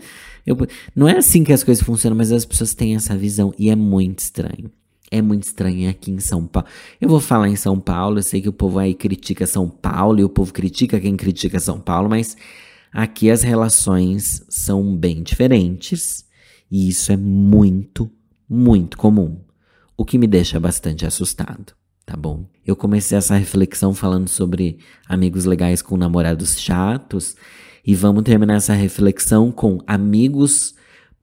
Eu, 0.50 0.58
não 0.96 1.08
é 1.08 1.16
assim 1.16 1.44
que 1.44 1.54
as 1.54 1.64
coisas 1.64 1.84
funcionam, 1.84 2.18
mas 2.18 2.32
as 2.32 2.44
pessoas 2.44 2.74
têm 2.74 2.96
essa 2.96 3.16
visão 3.16 3.54
e 3.56 3.70
é 3.70 3.76
muito 3.76 4.18
estranho. 4.18 4.72
É 5.12 5.22
muito 5.22 5.44
estranho 5.44 5.88
aqui 5.88 6.10
em 6.10 6.20
São 6.20 6.48
Paulo. 6.48 6.68
Eu 7.00 7.08
vou 7.08 7.20
falar 7.20 7.50
em 7.50 7.56
São 7.56 7.80
Paulo, 7.80 8.18
eu 8.18 8.24
sei 8.24 8.42
que 8.42 8.50
o 8.50 8.54
povo 8.54 8.80
aí 8.80 8.96
critica 8.96 9.46
São 9.46 9.70
Paulo 9.70 10.20
e 10.20 10.24
o 10.24 10.30
povo 10.30 10.52
critica 10.52 11.00
quem 11.00 11.16
critica 11.16 11.60
São 11.60 11.80
Paulo, 11.80 12.10
mas 12.10 12.36
aqui 12.92 13.30
as 13.30 13.44
relações 13.44 14.44
são 14.50 14.98
bem 14.98 15.22
diferentes 15.22 16.26
e 16.70 16.90
isso 16.90 17.12
é 17.12 17.18
muito, 17.18 18.10
muito 18.50 18.98
comum. 18.98 19.42
O 19.96 20.04
que 20.04 20.18
me 20.18 20.26
deixa 20.26 20.60
bastante 20.60 21.06
assustado, 21.06 21.74
tá 22.08 22.18
bom? 22.18 22.46
Eu 22.66 22.76
comecei 22.76 23.16
essa 23.16 23.36
reflexão 23.36 23.94
falando 23.94 24.28
sobre 24.28 24.80
amigos 25.08 25.46
legais 25.46 25.84
com 25.84 25.96
namorados 25.96 26.60
chatos 26.60 27.36
e 27.86 27.96
vamos 27.96 28.24
terminar 28.24 28.56
essa 28.56 28.74
reflexão 28.74 29.52
com 29.52 29.80
amigos 29.88 30.76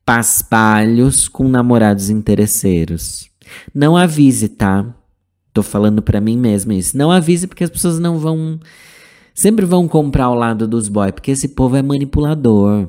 paspalhos 0.05 1.27
com 1.27 1.49
namorados 1.49 2.11
interesseiros. 2.11 3.29
Não 3.75 3.97
avise, 3.97 4.49
tá? 4.49 4.95
Tô 5.53 5.63
falando 5.63 6.01
para 6.01 6.21
mim 6.21 6.37
mesmo 6.37 6.73
isso. 6.73 6.97
Não 6.97 7.11
avise 7.11 7.47
porque 7.47 7.65
as 7.65 7.71
pessoas 7.71 7.99
não 7.99 8.19
vão. 8.19 8.61
Sempre 9.35 9.67
vão 9.67 9.89
comprar 9.89 10.31
o 10.31 10.35
lado 10.35 10.67
dos 10.67 10.89
boys, 10.89 11.13
porque 11.13 11.33
esse 11.33 11.49
povo 11.49 11.77
é 11.77 11.83
manipulador. 11.83 12.89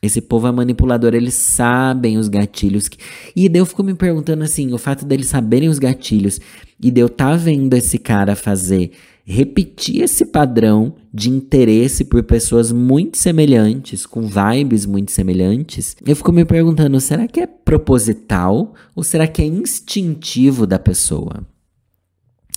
Esse 0.00 0.20
povo 0.20 0.48
é 0.48 0.52
manipulador, 0.52 1.14
eles 1.14 1.34
sabem 1.34 2.18
os 2.18 2.28
gatilhos. 2.28 2.88
Que... 2.88 2.98
E 3.36 3.48
daí 3.48 3.60
eu 3.60 3.66
fico 3.66 3.82
me 3.82 3.94
perguntando 3.94 4.42
assim: 4.42 4.72
o 4.72 4.78
fato 4.78 5.04
deles 5.04 5.28
saberem 5.28 5.68
os 5.68 5.78
gatilhos 5.78 6.40
e 6.80 6.90
de 6.90 7.00
eu 7.00 7.08
tá 7.08 7.36
vendo 7.36 7.74
esse 7.74 7.98
cara 7.98 8.34
fazer 8.34 8.92
repetir 9.24 10.02
esse 10.02 10.26
padrão 10.26 10.94
de 11.12 11.30
interesse 11.30 12.04
por 12.04 12.22
pessoas 12.22 12.72
muito 12.72 13.18
semelhantes, 13.18 14.06
com 14.06 14.22
vibes 14.22 14.86
muito 14.86 15.12
semelhantes, 15.12 15.96
eu 16.04 16.16
fico 16.16 16.32
me 16.32 16.44
perguntando: 16.44 17.00
será 17.00 17.26
que 17.28 17.40
é 17.40 17.46
proposital 17.46 18.74
ou 18.94 19.02
será 19.02 19.26
que 19.26 19.42
é 19.42 19.46
instintivo 19.46 20.66
da 20.66 20.78
pessoa? 20.78 21.46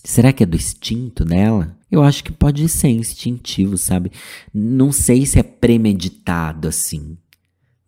Será 0.03 0.31
que 0.31 0.43
é 0.43 0.45
do 0.45 0.55
instinto 0.55 1.25
dela? 1.25 1.75
Eu 1.89 2.03
acho 2.03 2.23
que 2.23 2.31
pode 2.31 2.67
ser 2.69 2.89
instintivo, 2.89 3.77
sabe? 3.77 4.11
Não 4.53 4.91
sei 4.91 5.25
se 5.25 5.39
é 5.39 5.43
premeditado 5.43 6.67
assim. 6.67 7.17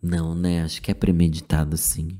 Não, 0.02 0.34
né? 0.34 0.62
Acho 0.62 0.82
que 0.82 0.90
é 0.90 0.94
premeditado 0.94 1.76
sim 1.76 2.18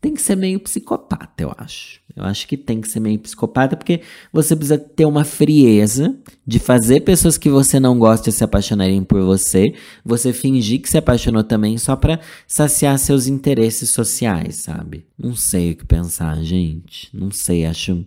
tem 0.00 0.14
que 0.14 0.22
ser 0.22 0.34
meio 0.34 0.58
psicopata, 0.58 1.42
eu 1.42 1.52
acho. 1.58 2.00
Eu 2.16 2.24
acho 2.24 2.48
que 2.48 2.56
tem 2.56 2.80
que 2.80 2.88
ser 2.88 3.00
meio 3.00 3.18
psicopata 3.18 3.76
porque 3.76 4.00
você 4.32 4.56
precisa 4.56 4.78
ter 4.78 5.04
uma 5.04 5.24
frieza 5.24 6.16
de 6.46 6.58
fazer 6.58 7.00
pessoas 7.00 7.36
que 7.36 7.50
você 7.50 7.78
não 7.78 7.98
gosta 7.98 8.30
se 8.30 8.42
apaixonarem 8.42 9.04
por 9.04 9.22
você, 9.22 9.74
você 10.04 10.32
fingir 10.32 10.80
que 10.80 10.88
se 10.88 10.98
apaixonou 10.98 11.44
também 11.44 11.76
só 11.76 11.94
para 11.96 12.18
saciar 12.46 12.98
seus 12.98 13.26
interesses 13.26 13.90
sociais, 13.90 14.56
sabe? 14.56 15.06
Não 15.18 15.34
sei 15.34 15.72
o 15.72 15.76
que 15.76 15.84
pensar, 15.84 16.42
gente. 16.42 17.08
Não 17.12 17.30
sei, 17.30 17.66
acho 17.66 18.04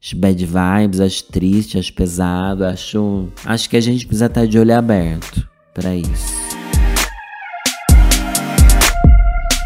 acho 0.00 0.16
bad 0.16 0.44
vibes, 0.44 1.00
acho 1.00 1.24
triste, 1.24 1.78
acho 1.78 1.92
pesado, 1.92 2.64
acho 2.64 3.28
acho 3.44 3.70
que 3.70 3.76
a 3.76 3.80
gente 3.80 4.06
precisa 4.06 4.26
estar 4.26 4.46
de 4.46 4.58
olho 4.58 4.76
aberto 4.76 5.48
para 5.72 5.94
isso. 5.94 6.47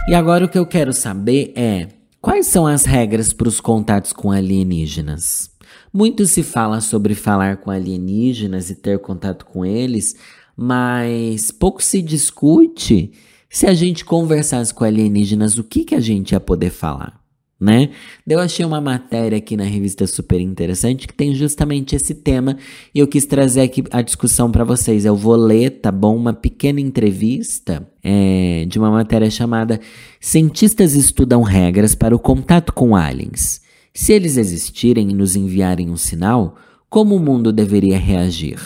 E 0.08 0.14
agora 0.14 0.44
o 0.44 0.48
que 0.48 0.58
eu 0.58 0.66
quero 0.66 0.92
saber 0.92 1.52
é 1.54 1.88
quais 2.20 2.46
são 2.48 2.66
as 2.66 2.84
regras 2.84 3.32
para 3.32 3.48
os 3.48 3.60
contatos 3.60 4.12
com 4.12 4.32
alienígenas? 4.32 5.50
Muito 5.92 6.26
se 6.26 6.42
fala 6.42 6.80
sobre 6.80 7.14
falar 7.14 7.58
com 7.58 7.70
alienígenas 7.70 8.68
e 8.68 8.74
ter 8.74 8.98
contato 8.98 9.46
com 9.46 9.64
eles, 9.64 10.16
mas 10.56 11.52
pouco 11.52 11.82
se 11.82 12.02
discute 12.02 13.12
se 13.48 13.66
a 13.66 13.74
gente 13.74 14.04
conversasse 14.04 14.74
com 14.74 14.82
alienígenas, 14.82 15.56
o 15.56 15.62
que, 15.62 15.84
que 15.84 15.94
a 15.94 16.00
gente 16.00 16.32
ia 16.32 16.40
poder 16.40 16.70
falar 16.70 17.21
né? 17.62 17.90
Eu 18.26 18.40
achei 18.40 18.64
uma 18.64 18.80
matéria 18.80 19.38
aqui 19.38 19.56
na 19.56 19.62
revista 19.62 20.04
super 20.04 20.40
interessante 20.40 21.06
que 21.06 21.14
tem 21.14 21.32
justamente 21.32 21.94
esse 21.94 22.12
tema 22.12 22.56
e 22.92 22.98
eu 22.98 23.06
quis 23.06 23.24
trazer 23.24 23.60
aqui 23.60 23.84
a 23.92 24.02
discussão 24.02 24.50
para 24.50 24.64
vocês. 24.64 25.04
Eu 25.04 25.14
vou 25.14 25.36
ler, 25.36 25.70
tá 25.80 25.92
bom? 25.92 26.16
Uma 26.16 26.32
pequena 26.32 26.80
entrevista 26.80 27.86
é, 28.02 28.64
de 28.66 28.80
uma 28.80 28.90
matéria 28.90 29.30
chamada 29.30 29.80
Cientistas 30.20 30.94
estudam 30.94 31.42
regras 31.42 31.94
para 31.94 32.16
o 32.16 32.18
contato 32.18 32.72
com 32.72 32.96
aliens. 32.96 33.60
Se 33.94 34.12
eles 34.12 34.36
existirem 34.36 35.10
e 35.10 35.14
nos 35.14 35.36
enviarem 35.36 35.88
um 35.88 35.96
sinal, 35.96 36.56
como 36.90 37.14
o 37.14 37.20
mundo 37.20 37.52
deveria 37.52 37.98
reagir? 37.98 38.58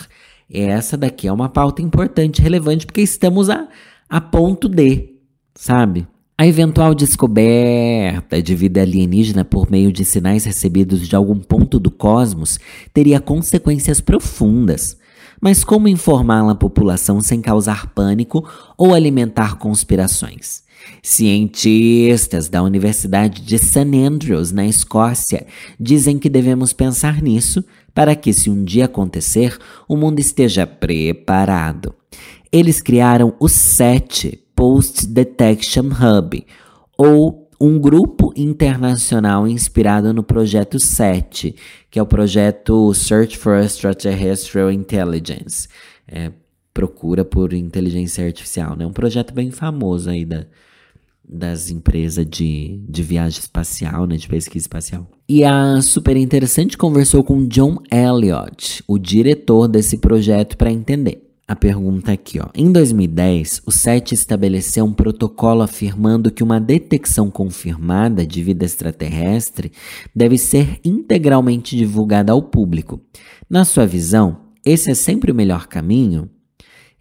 Essa 0.49 0.97
daqui 0.97 1.27
é 1.27 1.31
uma 1.31 1.49
pauta 1.49 1.83
importante, 1.83 2.41
relevante, 2.41 2.85
porque 2.85 3.01
estamos 3.01 3.47
a, 3.47 3.67
a 4.09 4.19
ponto 4.19 4.67
de, 4.67 5.17
sabe? 5.53 6.07
A 6.39 6.45
eventual 6.45 6.93
descoberta 6.93 8.39
de 8.43 8.53
vida 8.53 8.83
alienígena 8.83 9.43
por 9.43 9.71
meio 9.71 9.91
de 9.91 10.05
sinais 10.05 10.45
recebidos 10.45 11.07
de 11.07 11.15
algum 11.15 11.39
ponto 11.39 11.79
do 11.79 11.89
cosmos 11.89 12.59
teria 12.93 13.19
consequências 13.19 13.99
profundas. 13.99 14.95
Mas 15.41 15.63
como 15.63 15.87
informá-la 15.87 16.51
à 16.51 16.55
população 16.55 17.21
sem 17.21 17.41
causar 17.41 17.87
pânico 17.87 18.47
ou 18.77 18.93
alimentar 18.93 19.57
conspirações? 19.57 20.61
Cientistas 21.01 22.47
da 22.47 22.61
Universidade 22.61 23.41
de 23.41 23.57
St. 23.57 23.97
Andrews, 23.97 24.51
na 24.51 24.67
Escócia, 24.67 25.47
dizem 25.79 26.19
que 26.19 26.29
devemos 26.29 26.71
pensar 26.71 27.19
nisso 27.19 27.65
para 27.95 28.15
que, 28.15 28.31
se 28.31 28.47
um 28.47 28.63
dia 28.63 28.85
acontecer, 28.85 29.57
o 29.89 29.97
mundo 29.97 30.19
esteja 30.19 30.67
preparado. 30.67 31.95
Eles 32.51 32.79
criaram 32.79 33.33
o 33.39 33.49
SET, 33.49 34.39
Post 34.57 35.05
Detection 35.05 35.83
Hub, 35.83 36.43
ou 36.97 37.47
um 37.61 37.77
grupo 37.77 38.33
internacional 38.35 39.47
inspirado 39.47 40.11
no 40.11 40.23
projeto 40.23 40.79
SET, 40.79 41.53
que 41.91 41.99
é 41.99 42.01
o 42.01 42.07
projeto 42.07 42.91
Search 42.91 43.37
for 43.37 43.59
Extraterrestrial 43.59 44.71
Intelligence, 44.71 45.67
é, 46.07 46.31
procura 46.73 47.23
por 47.23 47.53
inteligência 47.53 48.25
artificial, 48.25 48.75
né? 48.75 48.83
Um 48.83 48.91
projeto 48.91 49.31
bem 49.31 49.51
famoso 49.51 50.09
aí 50.09 50.25
da, 50.25 50.47
das 51.23 51.69
empresas 51.69 52.25
de, 52.25 52.79
de 52.89 53.03
viagem 53.03 53.39
espacial, 53.39 54.07
né, 54.07 54.17
de 54.17 54.27
pesquisa 54.27 54.63
espacial. 54.63 55.07
E 55.29 55.43
a 55.43 55.79
Super 55.83 56.17
Interessante 56.17 56.75
conversou 56.75 57.23
com 57.23 57.47
John 57.47 57.77
Elliott, 57.91 58.83
o 58.87 58.97
diretor 58.97 59.67
desse 59.67 59.99
projeto, 59.99 60.57
para 60.57 60.71
entender 60.71 61.26
a 61.47 61.55
pergunta 61.55 62.11
aqui, 62.11 62.39
ó. 62.41 62.49
Em 62.53 62.69
2010, 62.69 63.61
o 63.65 63.71
SET 63.71 64.11
estabeleceu 64.11 64.83
um 64.83 64.91
protocolo 64.91 65.61
afirmando 65.61 66.29
que 66.29 66.43
uma 66.43 66.59
detecção 66.59 67.31
confirmada 67.31 68.25
de 68.25 68.43
vida 68.43 68.65
extraterrestre 68.65 69.71
deve 70.13 70.37
ser 70.37 70.77
integralmente 70.83 71.77
divulgada 71.77 72.33
ao 72.33 72.41
público. 72.41 72.99
Na 73.49 73.63
sua 73.63 73.85
visão, 73.85 74.41
esse 74.65 74.91
é 74.91 74.93
sempre 74.93 75.31
o 75.31 75.35
melhor 75.35 75.67
caminho? 75.67 76.29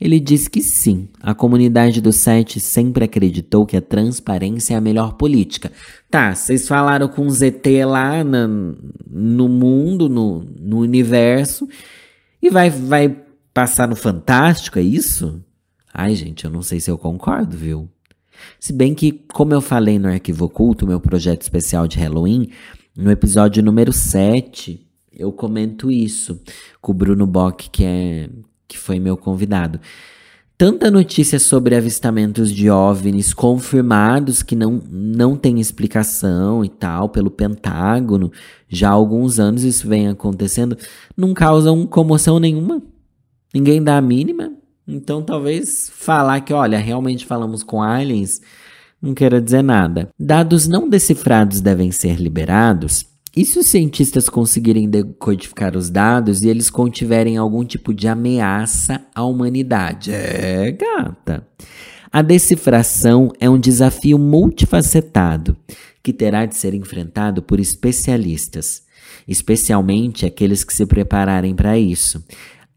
Ele 0.00 0.20
diz 0.20 0.46
que 0.46 0.60
sim. 0.60 1.08
A 1.20 1.34
comunidade 1.34 2.00
do 2.00 2.12
SET 2.12 2.60
sempre 2.60 3.04
acreditou 3.04 3.66
que 3.66 3.76
a 3.76 3.82
transparência 3.82 4.74
é 4.74 4.76
a 4.76 4.80
melhor 4.80 5.14
política. 5.14 5.72
Tá, 6.08 6.32
vocês 6.32 6.68
falaram 6.68 7.08
com 7.08 7.26
o 7.26 7.30
ZT 7.30 7.84
lá 7.84 8.22
na, 8.22 8.46
no 8.46 9.48
mundo, 9.48 10.08
no, 10.08 10.46
no 10.60 10.78
universo, 10.78 11.66
e 12.40 12.48
vai, 12.48 12.70
vai 12.70 13.25
passar 13.56 13.88
no 13.88 13.96
Fantástico, 13.96 14.78
é 14.78 14.82
isso? 14.82 15.42
Ai, 15.90 16.14
gente, 16.14 16.44
eu 16.44 16.50
não 16.50 16.60
sei 16.60 16.78
se 16.78 16.90
eu 16.90 16.98
concordo, 16.98 17.56
viu? 17.56 17.88
Se 18.60 18.70
bem 18.70 18.94
que, 18.94 19.10
como 19.32 19.54
eu 19.54 19.62
falei 19.62 19.98
no 19.98 20.08
Arquivo 20.08 20.44
Oculto, 20.44 20.86
meu 20.86 21.00
projeto 21.00 21.40
especial 21.40 21.88
de 21.88 21.98
Halloween, 21.98 22.50
no 22.94 23.10
episódio 23.10 23.62
número 23.62 23.94
7, 23.94 24.86
eu 25.10 25.32
comento 25.32 25.90
isso 25.90 26.38
com 26.82 26.92
o 26.92 26.94
Bruno 26.94 27.26
Bock, 27.26 27.70
que, 27.70 27.82
é, 27.82 28.28
que 28.68 28.76
foi 28.76 29.00
meu 29.00 29.16
convidado. 29.16 29.80
Tanta 30.58 30.90
notícia 30.90 31.38
sobre 31.38 31.74
avistamentos 31.74 32.52
de 32.52 32.68
OVNIs 32.68 33.32
confirmados 33.32 34.42
que 34.42 34.54
não, 34.54 34.82
não 34.86 35.34
tem 35.34 35.60
explicação 35.60 36.62
e 36.62 36.68
tal, 36.68 37.08
pelo 37.08 37.30
Pentágono, 37.30 38.30
já 38.68 38.90
há 38.90 38.92
alguns 38.92 39.38
anos 39.38 39.64
isso 39.64 39.88
vem 39.88 40.08
acontecendo, 40.08 40.76
não 41.16 41.32
causam 41.32 41.86
comoção 41.86 42.38
nenhuma. 42.38 42.82
Ninguém 43.52 43.82
dá 43.82 43.96
a 43.96 44.02
mínima. 44.02 44.52
Então 44.86 45.22
talvez 45.22 45.90
falar 45.94 46.40
que, 46.40 46.52
olha, 46.52 46.78
realmente 46.78 47.26
falamos 47.26 47.62
com 47.62 47.82
aliens 47.82 48.40
não 49.00 49.14
queira 49.14 49.40
dizer 49.40 49.62
nada. 49.62 50.08
Dados 50.18 50.66
não 50.66 50.88
decifrados 50.88 51.60
devem 51.60 51.92
ser 51.92 52.16
liberados. 52.16 53.06
E 53.36 53.44
se 53.44 53.58
os 53.58 53.66
cientistas 53.66 54.28
conseguirem 54.28 54.88
decodificar 54.88 55.76
os 55.76 55.90
dados 55.90 56.42
e 56.42 56.48
eles 56.48 56.70
contiverem 56.70 57.36
algum 57.36 57.64
tipo 57.64 57.92
de 57.92 58.08
ameaça 58.08 59.02
à 59.14 59.22
humanidade? 59.22 60.10
É, 60.10 60.72
gata. 60.72 61.46
A 62.10 62.22
decifração 62.22 63.30
é 63.38 63.48
um 63.48 63.58
desafio 63.58 64.18
multifacetado 64.18 65.54
que 66.02 66.14
terá 66.14 66.46
de 66.46 66.56
ser 66.56 66.72
enfrentado 66.72 67.42
por 67.42 67.60
especialistas, 67.60 68.84
especialmente 69.28 70.24
aqueles 70.24 70.64
que 70.64 70.72
se 70.72 70.86
prepararem 70.86 71.54
para 71.54 71.78
isso 71.78 72.24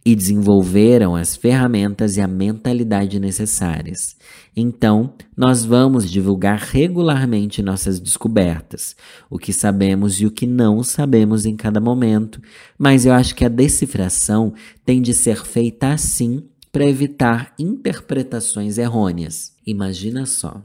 e 0.09 0.15
desenvolveram 0.15 1.15
as 1.15 1.35
ferramentas 1.35 2.17
e 2.17 2.21
a 2.21 2.27
mentalidade 2.27 3.19
necessárias. 3.19 4.15
Então, 4.57 5.13
nós 5.37 5.63
vamos 5.63 6.09
divulgar 6.09 6.57
regularmente 6.57 7.61
nossas 7.61 7.99
descobertas, 7.99 8.95
o 9.29 9.37
que 9.37 9.53
sabemos 9.53 10.19
e 10.19 10.25
o 10.25 10.31
que 10.31 10.47
não 10.47 10.81
sabemos 10.81 11.45
em 11.45 11.55
cada 11.55 11.79
momento, 11.79 12.41
mas 12.75 13.05
eu 13.05 13.13
acho 13.13 13.35
que 13.35 13.45
a 13.45 13.49
decifração 13.49 14.51
tem 14.83 14.99
de 14.99 15.13
ser 15.13 15.45
feita 15.45 15.93
assim 15.93 16.43
para 16.71 16.89
evitar 16.89 17.53
interpretações 17.59 18.79
errôneas. 18.79 19.53
Imagina 19.63 20.25
só, 20.25 20.59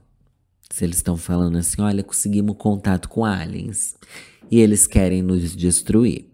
se 0.70 0.86
eles 0.86 0.96
estão 0.96 1.18
falando 1.18 1.58
assim: 1.58 1.82
olha, 1.82 2.02
conseguimos 2.02 2.56
contato 2.56 3.10
com 3.10 3.26
aliens 3.26 3.94
e 4.50 4.58
eles 4.58 4.86
querem 4.86 5.22
nos 5.22 5.54
destruir. 5.54 6.33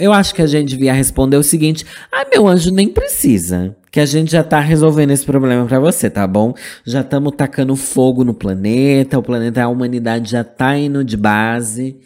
Eu 0.00 0.12
acho 0.12 0.34
que 0.34 0.42
a 0.42 0.46
gente 0.46 0.68
devia 0.70 0.92
responder 0.92 1.36
o 1.36 1.42
seguinte: 1.42 1.84
ah, 2.12 2.24
meu 2.30 2.46
anjo, 2.46 2.70
nem 2.70 2.88
precisa. 2.88 3.76
Que 3.90 4.00
a 4.00 4.06
gente 4.06 4.30
já 4.30 4.44
tá 4.44 4.60
resolvendo 4.60 5.10
esse 5.10 5.24
problema 5.24 5.66
para 5.66 5.80
você, 5.80 6.08
tá 6.08 6.26
bom? 6.26 6.54
Já 6.84 7.00
estamos 7.00 7.34
tacando 7.36 7.74
fogo 7.74 8.22
no 8.22 8.34
planeta, 8.34 9.18
o 9.18 9.22
planeta, 9.22 9.62
a 9.62 9.68
humanidade 9.68 10.30
já 10.30 10.44
tá 10.44 10.76
indo 10.76 11.02
de 11.02 11.16
base, 11.16 11.96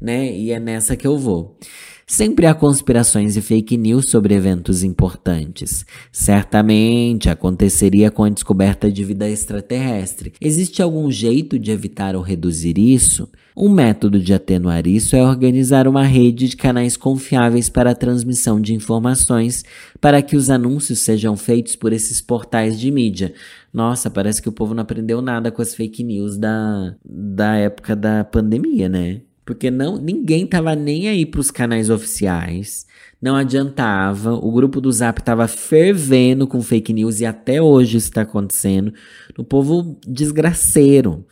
né? 0.00 0.32
E 0.32 0.52
é 0.52 0.60
nessa 0.60 0.96
que 0.96 1.06
eu 1.06 1.18
vou. 1.18 1.58
Sempre 2.06 2.46
há 2.46 2.54
conspirações 2.54 3.36
e 3.36 3.40
fake 3.40 3.76
news 3.76 4.10
sobre 4.10 4.34
eventos 4.34 4.82
importantes. 4.82 5.86
Certamente 6.10 7.30
aconteceria 7.30 8.10
com 8.10 8.24
a 8.24 8.28
descoberta 8.28 8.90
de 8.90 9.04
vida 9.04 9.30
extraterrestre. 9.30 10.32
Existe 10.40 10.82
algum 10.82 11.08
jeito 11.08 11.56
de 11.56 11.70
evitar 11.70 12.16
ou 12.16 12.22
reduzir 12.22 12.76
isso? 12.78 13.28
Um 13.62 13.68
método 13.68 14.18
de 14.18 14.32
atenuar 14.32 14.86
isso 14.86 15.14
é 15.14 15.22
organizar 15.22 15.86
uma 15.86 16.02
rede 16.02 16.48
de 16.48 16.56
canais 16.56 16.96
confiáveis 16.96 17.68
para 17.68 17.90
a 17.90 17.94
transmissão 17.94 18.58
de 18.58 18.72
informações 18.72 19.66
para 20.00 20.22
que 20.22 20.34
os 20.34 20.48
anúncios 20.48 21.00
sejam 21.00 21.36
feitos 21.36 21.76
por 21.76 21.92
esses 21.92 22.22
portais 22.22 22.80
de 22.80 22.90
mídia. 22.90 23.34
Nossa, 23.70 24.08
parece 24.08 24.40
que 24.40 24.48
o 24.48 24.52
povo 24.52 24.72
não 24.72 24.82
aprendeu 24.82 25.20
nada 25.20 25.50
com 25.50 25.60
as 25.60 25.74
fake 25.74 26.02
news 26.02 26.38
da, 26.38 26.96
da 27.04 27.56
época 27.56 27.94
da 27.94 28.24
pandemia, 28.24 28.88
né? 28.88 29.20
Porque 29.44 29.70
não, 29.70 29.98
ninguém 29.98 30.46
tava 30.46 30.74
nem 30.74 31.08
aí 31.08 31.26
para 31.26 31.40
os 31.42 31.50
canais 31.50 31.90
oficiais. 31.90 32.86
Não 33.20 33.36
adiantava. 33.36 34.32
O 34.32 34.50
grupo 34.52 34.80
do 34.80 34.90
Zap 34.90 35.22
tava 35.22 35.46
fervendo 35.46 36.46
com 36.46 36.62
fake 36.62 36.94
news 36.94 37.20
e 37.20 37.26
até 37.26 37.60
hoje 37.60 37.98
isso 37.98 38.08
está 38.08 38.22
acontecendo. 38.22 38.94
O 39.36 39.44
povo 39.44 39.98
desgraceiro. 40.08 41.26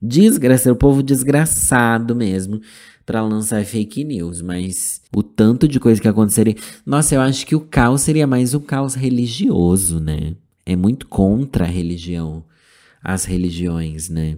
Desgraceiro, 0.00 0.74
o 0.74 0.78
povo 0.78 1.02
desgraçado 1.02 2.14
mesmo 2.14 2.60
para 3.04 3.22
lançar 3.22 3.64
fake 3.64 4.04
news, 4.04 4.42
mas 4.42 5.00
o 5.14 5.22
tanto 5.22 5.66
de 5.66 5.80
coisa 5.80 6.00
que 6.00 6.08
aconteceria. 6.08 6.54
Nossa, 6.84 7.14
eu 7.14 7.20
acho 7.20 7.46
que 7.46 7.56
o 7.56 7.60
caos 7.60 8.02
seria 8.02 8.26
mais 8.26 8.54
um 8.54 8.60
caos 8.60 8.94
religioso, 8.94 9.98
né? 9.98 10.34
É 10.64 10.76
muito 10.76 11.06
contra 11.08 11.64
a 11.64 11.68
religião, 11.68 12.44
as 13.02 13.24
religiões, 13.24 14.08
né? 14.08 14.36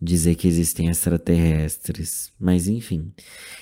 dizer 0.00 0.36
que 0.36 0.46
existem 0.46 0.88
extraterrestres, 0.88 2.30
mas 2.38 2.68
enfim. 2.68 3.12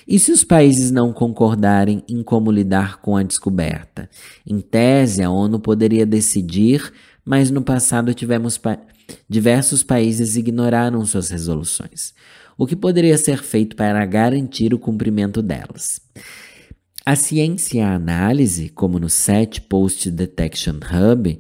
E 0.07 0.19
se 0.19 0.31
os 0.31 0.45
países 0.45 0.91
não 0.91 1.13
concordarem 1.13 2.03
em 2.09 2.23
como 2.23 2.51
lidar 2.53 2.99
com 3.01 3.17
a 3.17 3.23
descoberta? 3.23 4.09
Em 4.47 4.61
tese, 4.61 5.23
a 5.23 5.31
ONU 5.31 5.59
poderia 5.59 6.05
decidir, 6.05 6.93
mas 7.25 7.51
no 7.51 7.63
passado 7.63 8.13
tivemos 8.13 8.59
pa 8.59 8.79
diversos 9.29 9.83
países 9.83 10.37
ignoraram 10.37 11.05
suas 11.05 11.31
resoluções. 11.31 12.15
O 12.59 12.67
que 12.67 12.75
poderia 12.75 13.19
ser 13.19 13.43
feito 13.43 13.77
para 13.77 14.05
garantir 14.07 14.73
o 14.73 14.79
cumprimento 14.79 15.43
delas? 15.43 16.01
A 17.05 17.15
ciência 17.15 17.79
e 17.79 17.81
a 17.81 17.95
análise, 17.95 18.69
como 18.69 18.99
no 18.99 19.09
SET 19.09 19.61
Post 19.63 20.11
Detection 20.11 20.75
Hub, 20.75 21.39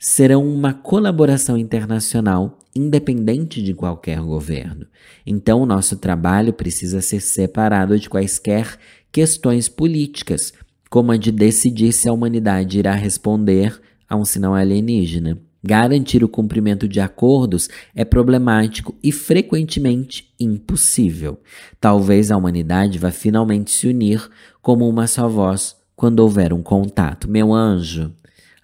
serão 0.00 0.46
uma 0.46 0.74
colaboração 0.74 1.56
internacional 1.56 2.58
independente 2.74 3.62
de 3.62 3.72
qualquer 3.72 4.20
governo. 4.20 4.86
Então, 5.24 5.62
o 5.62 5.66
nosso 5.66 5.96
trabalho 5.96 6.52
precisa 6.52 7.00
ser 7.00 7.20
separado 7.20 7.98
de 7.98 8.10
quaisquer 8.10 8.76
questões 9.12 9.68
políticas, 9.68 10.52
como 10.90 11.12
a 11.12 11.16
de 11.16 11.30
decidir 11.30 11.92
se 11.92 12.08
a 12.08 12.12
humanidade 12.12 12.78
irá 12.78 12.94
responder 12.94 13.80
a 14.08 14.16
um 14.16 14.24
sinal 14.24 14.54
alienígena. 14.54 15.38
Garantir 15.66 16.22
o 16.22 16.28
cumprimento 16.28 16.86
de 16.86 17.00
acordos 17.00 17.70
é 17.94 18.04
problemático 18.04 18.94
e 19.02 19.10
frequentemente 19.10 20.30
impossível. 20.38 21.40
Talvez 21.80 22.30
a 22.30 22.36
humanidade 22.36 22.98
vá 22.98 23.10
finalmente 23.10 23.70
se 23.70 23.88
unir 23.88 24.28
como 24.60 24.86
uma 24.86 25.06
só 25.06 25.26
voz 25.26 25.74
quando 25.96 26.20
houver 26.20 26.52
um 26.52 26.62
contato. 26.62 27.30
Meu 27.30 27.54
anjo, 27.54 28.12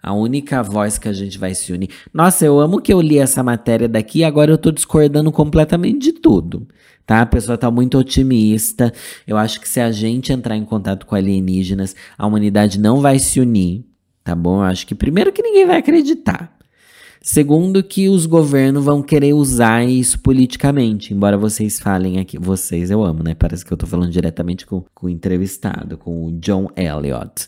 a 0.02 0.12
única 0.12 0.62
voz 0.62 0.98
que 0.98 1.08
a 1.08 1.12
gente 1.14 1.38
vai 1.38 1.54
se 1.54 1.72
unir. 1.72 1.88
Nossa, 2.12 2.44
eu 2.44 2.60
amo 2.60 2.82
que 2.82 2.92
eu 2.92 3.00
li 3.00 3.18
essa 3.18 3.42
matéria 3.42 3.88
daqui 3.88 4.18
e 4.18 4.24
agora 4.24 4.50
eu 4.50 4.58
tô 4.58 4.70
discordando 4.70 5.32
completamente 5.32 6.00
de 6.00 6.12
tudo. 6.12 6.68
Tá? 7.06 7.22
A 7.22 7.26
pessoa 7.26 7.56
tá 7.56 7.70
muito 7.70 7.96
otimista. 7.96 8.92
Eu 9.26 9.38
acho 9.38 9.58
que 9.58 9.66
se 9.66 9.80
a 9.80 9.90
gente 9.90 10.34
entrar 10.34 10.54
em 10.54 10.66
contato 10.66 11.06
com 11.06 11.14
alienígenas, 11.14 11.96
a 12.18 12.26
humanidade 12.26 12.78
não 12.78 13.00
vai 13.00 13.18
se 13.18 13.40
unir. 13.40 13.86
Tá 14.22 14.34
bom? 14.34 14.56
Eu 14.56 14.64
acho 14.64 14.86
que 14.86 14.94
primeiro 14.94 15.32
que 15.32 15.42
ninguém 15.42 15.66
vai 15.66 15.78
acreditar. 15.78 16.59
Segundo, 17.22 17.82
que 17.82 18.08
os 18.08 18.24
governos 18.24 18.82
vão 18.82 19.02
querer 19.02 19.34
usar 19.34 19.84
isso 19.84 20.18
politicamente. 20.20 21.12
Embora 21.12 21.36
vocês 21.36 21.78
falem 21.78 22.18
aqui, 22.18 22.38
vocês 22.38 22.90
eu 22.90 23.04
amo, 23.04 23.22
né? 23.22 23.34
Parece 23.34 23.64
que 23.64 23.70
eu 23.70 23.76
tô 23.76 23.86
falando 23.86 24.10
diretamente 24.10 24.64
com, 24.64 24.84
com 24.94 25.06
o 25.06 25.10
entrevistado, 25.10 25.98
com 25.98 26.26
o 26.26 26.32
John 26.32 26.68
Elliott. 26.74 27.46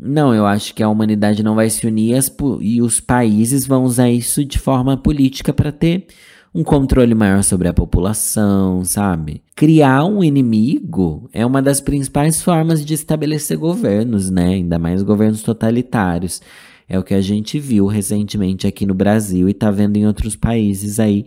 Não, 0.00 0.34
eu 0.34 0.46
acho 0.46 0.74
que 0.74 0.82
a 0.82 0.88
humanidade 0.88 1.42
não 1.44 1.54
vai 1.54 1.70
se 1.70 1.86
unir 1.86 2.14
as, 2.14 2.32
e 2.60 2.82
os 2.82 3.00
países 3.00 3.66
vão 3.66 3.84
usar 3.84 4.10
isso 4.10 4.44
de 4.44 4.58
forma 4.58 4.96
política 4.96 5.52
para 5.52 5.70
ter 5.70 6.06
um 6.54 6.64
controle 6.64 7.14
maior 7.14 7.44
sobre 7.44 7.68
a 7.68 7.74
população, 7.74 8.84
sabe? 8.84 9.42
Criar 9.54 10.04
um 10.04 10.24
inimigo 10.24 11.28
é 11.32 11.44
uma 11.44 11.62
das 11.62 11.80
principais 11.80 12.42
formas 12.42 12.84
de 12.84 12.94
estabelecer 12.94 13.56
governos, 13.56 14.30
né? 14.30 14.54
Ainda 14.54 14.78
mais 14.78 15.02
governos 15.02 15.42
totalitários. 15.42 16.40
É 16.88 16.98
o 16.98 17.02
que 17.02 17.14
a 17.14 17.20
gente 17.20 17.58
viu 17.58 17.86
recentemente 17.86 18.66
aqui 18.66 18.86
no 18.86 18.94
Brasil 18.94 19.48
e 19.48 19.54
tá 19.54 19.70
vendo 19.70 19.96
em 19.96 20.06
outros 20.06 20.34
países 20.34 20.98
aí 20.98 21.26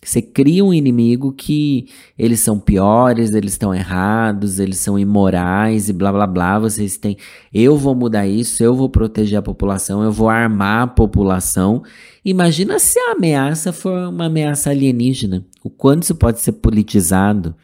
você 0.00 0.22
cria 0.22 0.64
um 0.64 0.72
inimigo 0.72 1.32
que 1.32 1.88
eles 2.16 2.38
são 2.38 2.58
piores, 2.58 3.34
eles 3.34 3.52
estão 3.52 3.74
errados, 3.74 4.60
eles 4.60 4.78
são 4.78 4.96
imorais 4.96 5.88
e 5.88 5.92
blá 5.92 6.12
blá 6.12 6.26
blá. 6.26 6.58
Vocês 6.58 6.96
têm. 6.96 7.16
Eu 7.52 7.76
vou 7.76 7.94
mudar 7.96 8.26
isso, 8.26 8.62
eu 8.62 8.74
vou 8.74 8.88
proteger 8.88 9.38
a 9.38 9.42
população, 9.42 10.02
eu 10.02 10.12
vou 10.12 10.28
armar 10.28 10.82
a 10.82 10.86
população. 10.86 11.82
Imagina 12.24 12.78
se 12.78 12.98
a 12.98 13.12
ameaça 13.12 13.72
for 13.72 14.08
uma 14.08 14.26
ameaça 14.26 14.70
alienígena. 14.70 15.44
O 15.64 15.70
quanto 15.70 16.04
isso 16.04 16.14
pode 16.14 16.40
ser 16.40 16.52
politizado. 16.52 17.54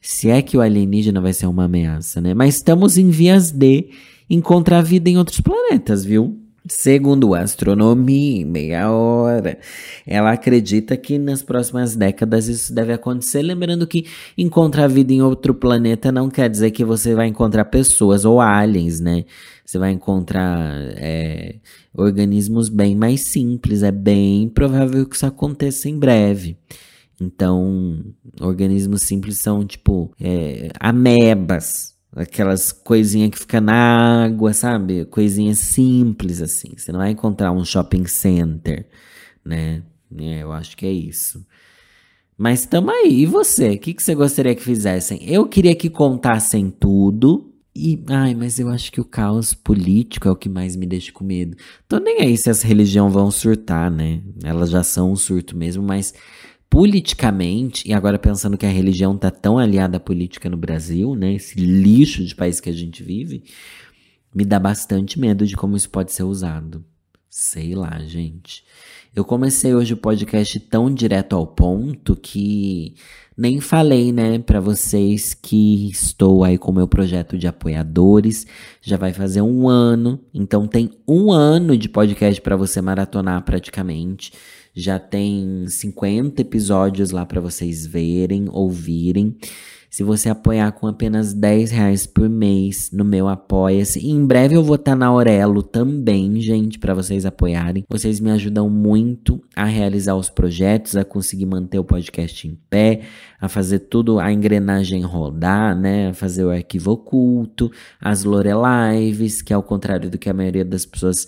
Se 0.00 0.30
é 0.30 0.40
que 0.40 0.56
o 0.56 0.60
alienígena 0.60 1.20
vai 1.20 1.32
ser 1.32 1.46
uma 1.46 1.64
ameaça, 1.64 2.20
né? 2.20 2.32
Mas 2.32 2.54
estamos 2.54 2.96
em 2.96 3.10
vias 3.10 3.50
de 3.50 3.88
encontrar 4.30 4.82
vida 4.82 5.10
em 5.10 5.18
outros 5.18 5.40
planetas, 5.40 6.04
viu? 6.04 6.45
Segundo 6.68 7.34
a 7.34 7.40
Astronomia, 7.40 8.44
meia 8.44 8.90
hora, 8.90 9.58
ela 10.06 10.32
acredita 10.32 10.96
que 10.96 11.18
nas 11.18 11.42
próximas 11.42 11.94
décadas 11.94 12.48
isso 12.48 12.74
deve 12.74 12.92
acontecer. 12.92 13.42
Lembrando 13.42 13.86
que 13.86 14.06
encontrar 14.36 14.88
vida 14.88 15.12
em 15.12 15.22
outro 15.22 15.54
planeta 15.54 16.10
não 16.10 16.28
quer 16.28 16.48
dizer 16.48 16.70
que 16.72 16.84
você 16.84 17.14
vai 17.14 17.28
encontrar 17.28 17.66
pessoas 17.66 18.24
ou 18.24 18.40
aliens, 18.40 19.00
né? 19.00 19.24
Você 19.64 19.78
vai 19.78 19.92
encontrar 19.92 20.74
é, 20.96 21.56
organismos 21.94 22.68
bem 22.68 22.96
mais 22.96 23.22
simples. 23.22 23.82
É 23.82 23.92
bem 23.92 24.48
provável 24.48 25.06
que 25.06 25.16
isso 25.16 25.26
aconteça 25.26 25.88
em 25.88 25.98
breve. 25.98 26.56
Então, 27.20 28.04
organismos 28.40 29.02
simples 29.02 29.38
são 29.38 29.64
tipo 29.64 30.12
é, 30.20 30.70
amebas 30.80 31.95
Aquelas 32.16 32.72
coisinhas 32.72 33.30
que 33.30 33.38
fica 33.38 33.60
na 33.60 34.24
água, 34.24 34.54
sabe? 34.54 35.04
Coisinhas 35.04 35.58
simples 35.58 36.40
assim. 36.40 36.72
Você 36.74 36.90
não 36.90 37.00
vai 37.00 37.10
encontrar 37.10 37.52
um 37.52 37.64
shopping 37.64 38.06
center, 38.06 38.88
né? 39.44 39.82
É, 40.18 40.42
eu 40.42 40.50
acho 40.50 40.76
que 40.76 40.86
é 40.86 40.90
isso. 40.90 41.46
Mas 42.38 42.66
tamo 42.66 42.90
aí. 42.90 43.20
E 43.20 43.26
você? 43.26 43.70
O 43.70 43.78
que, 43.78 43.94
que 43.94 44.02
você 44.02 44.14
gostaria 44.14 44.54
que 44.54 44.62
fizessem? 44.62 45.18
Eu 45.28 45.46
queria 45.46 45.74
que 45.74 45.90
contassem 45.90 46.70
tudo. 46.70 47.52
E, 47.74 48.02
ai, 48.08 48.34
mas 48.34 48.58
eu 48.58 48.70
acho 48.70 48.90
que 48.90 49.00
o 49.00 49.04
caos 49.04 49.52
político 49.52 50.26
é 50.26 50.30
o 50.30 50.36
que 50.36 50.48
mais 50.48 50.74
me 50.74 50.86
deixa 50.86 51.12
com 51.12 51.22
medo. 51.22 51.54
Tô 51.86 51.98
nem 51.98 52.20
aí 52.20 52.36
se 52.36 52.48
as 52.48 52.62
religiões 52.62 53.12
vão 53.12 53.30
surtar, 53.30 53.90
né? 53.90 54.22
Elas 54.42 54.70
já 54.70 54.82
são 54.82 55.12
um 55.12 55.16
surto 55.16 55.54
mesmo, 55.54 55.82
mas 55.82 56.14
politicamente, 56.68 57.88
e 57.88 57.92
agora 57.92 58.18
pensando 58.18 58.56
que 58.58 58.66
a 58.66 58.70
religião 58.70 59.16
tá 59.16 59.30
tão 59.30 59.58
aliada 59.58 59.96
à 59.96 60.00
política 60.00 60.50
no 60.50 60.56
Brasil, 60.56 61.14
né? 61.14 61.34
Esse 61.34 61.58
lixo 61.58 62.24
de 62.24 62.34
país 62.34 62.60
que 62.60 62.70
a 62.70 62.72
gente 62.72 63.02
vive, 63.02 63.44
me 64.34 64.44
dá 64.44 64.58
bastante 64.58 65.18
medo 65.18 65.46
de 65.46 65.56
como 65.56 65.76
isso 65.76 65.88
pode 65.88 66.12
ser 66.12 66.24
usado. 66.24 66.84
Sei 67.30 67.74
lá, 67.74 67.98
gente. 68.00 68.64
Eu 69.14 69.24
comecei 69.24 69.74
hoje 69.74 69.94
o 69.94 69.96
podcast 69.96 70.60
tão 70.60 70.92
direto 70.92 71.34
ao 71.34 71.46
ponto 71.46 72.14
que 72.14 72.94
nem 73.36 73.60
falei, 73.60 74.12
né, 74.12 74.38
para 74.38 74.60
vocês 74.60 75.34
que 75.34 75.90
estou 75.90 76.44
aí 76.44 76.58
com 76.58 76.70
o 76.70 76.74
meu 76.74 76.88
projeto 76.88 77.38
de 77.38 77.46
apoiadores. 77.46 78.46
Já 78.80 78.96
vai 78.96 79.12
fazer 79.12 79.42
um 79.42 79.68
ano, 79.68 80.20
então 80.32 80.66
tem 80.66 80.90
um 81.06 81.32
ano 81.32 81.76
de 81.76 81.88
podcast 81.88 82.40
para 82.40 82.56
você 82.56 82.80
maratonar 82.80 83.42
praticamente. 83.42 84.32
Já 84.78 84.98
tem 84.98 85.66
50 85.66 86.42
episódios 86.42 87.10
lá 87.10 87.24
para 87.24 87.40
vocês 87.40 87.86
verem, 87.86 88.44
ouvirem. 88.50 89.34
Se 89.96 90.02
você 90.02 90.28
apoiar 90.28 90.70
com 90.72 90.86
apenas 90.86 91.32
10 91.32 91.70
reais 91.70 92.06
por 92.06 92.28
mês 92.28 92.90
no 92.92 93.02
meu 93.02 93.26
Apoia-se, 93.26 94.06
em 94.06 94.26
breve 94.26 94.54
eu 94.54 94.62
vou 94.62 94.74
estar 94.74 94.92
tá 94.92 94.96
na 94.96 95.06
Aurelo 95.06 95.62
também, 95.62 96.38
gente, 96.42 96.78
para 96.78 96.92
vocês 96.92 97.24
apoiarem. 97.24 97.86
Vocês 97.88 98.20
me 98.20 98.30
ajudam 98.30 98.68
muito 98.68 99.40
a 99.56 99.64
realizar 99.64 100.14
os 100.14 100.28
projetos, 100.28 100.94
a 100.94 101.06
conseguir 101.06 101.46
manter 101.46 101.78
o 101.78 101.84
podcast 101.84 102.46
em 102.46 102.58
pé, 102.68 103.00
a 103.40 103.48
fazer 103.48 103.78
tudo, 103.78 104.20
a 104.20 104.30
engrenagem 104.30 105.00
rodar, 105.00 105.74
né? 105.74 106.10
A 106.10 106.12
fazer 106.12 106.44
o 106.44 106.50
arquivo 106.50 106.90
oculto, 106.90 107.72
as 107.98 108.24
Lorelives, 108.24 109.40
que 109.40 109.54
ao 109.54 109.62
contrário 109.62 110.10
do 110.10 110.18
que 110.18 110.28
a 110.28 110.34
maioria 110.34 110.66
das 110.66 110.84
pessoas 110.84 111.26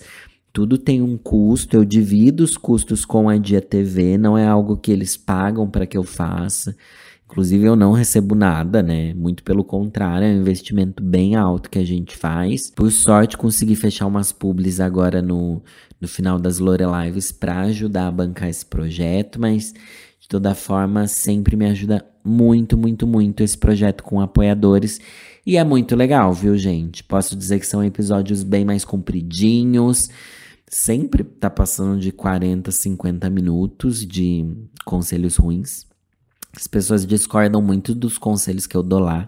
tudo 0.51 0.77
tem 0.77 1.01
um 1.01 1.17
custo, 1.17 1.75
eu 1.75 1.85
divido 1.85 2.43
os 2.43 2.57
custos 2.57 3.05
com 3.05 3.29
a 3.29 3.37
Dia 3.37 3.61
TV, 3.61 4.17
não 4.17 4.37
é 4.37 4.47
algo 4.47 4.77
que 4.77 4.91
eles 4.91 5.15
pagam 5.15 5.69
para 5.69 5.85
que 5.85 5.97
eu 5.97 6.03
faça. 6.03 6.75
Inclusive, 7.25 7.63
eu 7.63 7.75
não 7.75 7.91
recebo 7.91 8.33
nada, 8.33 8.81
né? 8.81 9.13
Muito 9.13 9.43
pelo 9.43 9.63
contrário, 9.63 10.25
é 10.25 10.31
um 10.31 10.41
investimento 10.41 11.03
bem 11.03 11.35
alto 11.35 11.69
que 11.69 11.77
a 11.77 11.85
gente 11.85 12.17
faz. 12.17 12.71
Por 12.71 12.91
sorte, 12.91 13.37
consegui 13.37 13.75
fechar 13.75 14.07
umas 14.07 14.31
publis 14.31 14.79
agora 14.79 15.21
no, 15.21 15.61
no 16.01 16.07
final 16.07 16.39
das 16.39 16.57
Lorelives 16.57 17.31
para 17.31 17.61
ajudar 17.61 18.07
a 18.07 18.11
bancar 18.11 18.49
esse 18.49 18.65
projeto, 18.65 19.39
mas 19.39 19.73
de 20.19 20.27
toda 20.27 20.53
forma, 20.55 21.07
sempre 21.07 21.55
me 21.55 21.65
ajuda 21.65 22.05
muito, 22.23 22.77
muito, 22.77 23.07
muito 23.07 23.41
esse 23.41 23.57
projeto 23.57 24.03
com 24.03 24.19
apoiadores. 24.19 24.99
E 25.45 25.57
é 25.57 25.63
muito 25.63 25.95
legal, 25.95 26.33
viu, 26.33 26.57
gente? 26.57 27.03
Posso 27.03 27.35
dizer 27.35 27.59
que 27.59 27.65
são 27.65 27.83
episódios 27.83 28.43
bem 28.43 28.65
mais 28.65 28.83
compridinhos. 28.83 30.09
Sempre 30.69 31.23
tá 31.23 31.49
passando 31.49 31.99
de 31.99 32.11
40, 32.11 32.71
50 32.71 33.27
minutos 33.31 34.05
de 34.05 34.45
conselhos 34.85 35.35
ruins. 35.35 35.87
As 36.55 36.67
pessoas 36.67 37.07
discordam 37.07 37.59
muito 37.59 37.95
dos 37.95 38.19
conselhos 38.19 38.67
que 38.67 38.77
eu 38.77 38.83
dou 38.83 38.99
lá. 38.99 39.27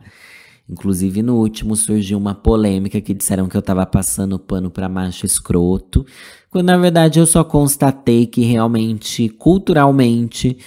Inclusive, 0.70 1.24
no 1.24 1.38
último 1.38 1.76
surgiu 1.76 2.20
uma 2.20 2.36
polêmica 2.36 3.02
que 3.02 3.16
disseram 3.16 3.48
que 3.48 3.58
eu 3.58 3.62
tava 3.62 3.84
passando 3.88 4.38
pano 4.38 4.70
para 4.70 4.88
macho 4.88 5.26
escroto, 5.26 6.06
quando 6.52 6.68
na 6.68 6.78
verdade 6.78 7.20
eu 7.20 7.26
só 7.26 7.44
constatei 7.44 8.28
que 8.28 8.42
realmente, 8.42 9.28
culturalmente, 9.28 10.60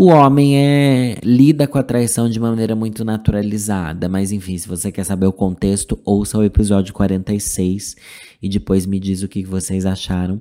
o 0.00 0.06
homem 0.06 0.56
é 0.56 1.18
lida 1.22 1.66
com 1.66 1.76
a 1.76 1.82
traição 1.82 2.26
de 2.26 2.40
maneira 2.40 2.74
muito 2.74 3.04
naturalizada. 3.04 4.08
Mas 4.08 4.32
enfim, 4.32 4.56
se 4.56 4.66
você 4.66 4.90
quer 4.90 5.04
saber 5.04 5.26
o 5.26 5.32
contexto, 5.32 6.00
ouça 6.06 6.38
o 6.38 6.42
episódio 6.42 6.94
46 6.94 7.96
e 8.40 8.48
depois 8.48 8.86
me 8.86 8.98
diz 8.98 9.22
o 9.22 9.28
que 9.28 9.44
vocês 9.44 9.84
acharam. 9.84 10.40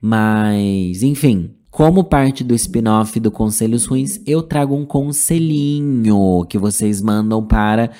Mas, 0.00 1.02
enfim, 1.02 1.50
como 1.72 2.04
parte 2.04 2.44
do 2.44 2.54
spin-off 2.54 3.18
do 3.18 3.32
Conselhos 3.32 3.84
Ruins, 3.84 4.20
eu 4.24 4.44
trago 4.44 4.76
um 4.76 4.86
conselhinho 4.86 6.46
que 6.48 6.56
vocês 6.56 7.02
mandam 7.02 7.44
para 7.44 7.90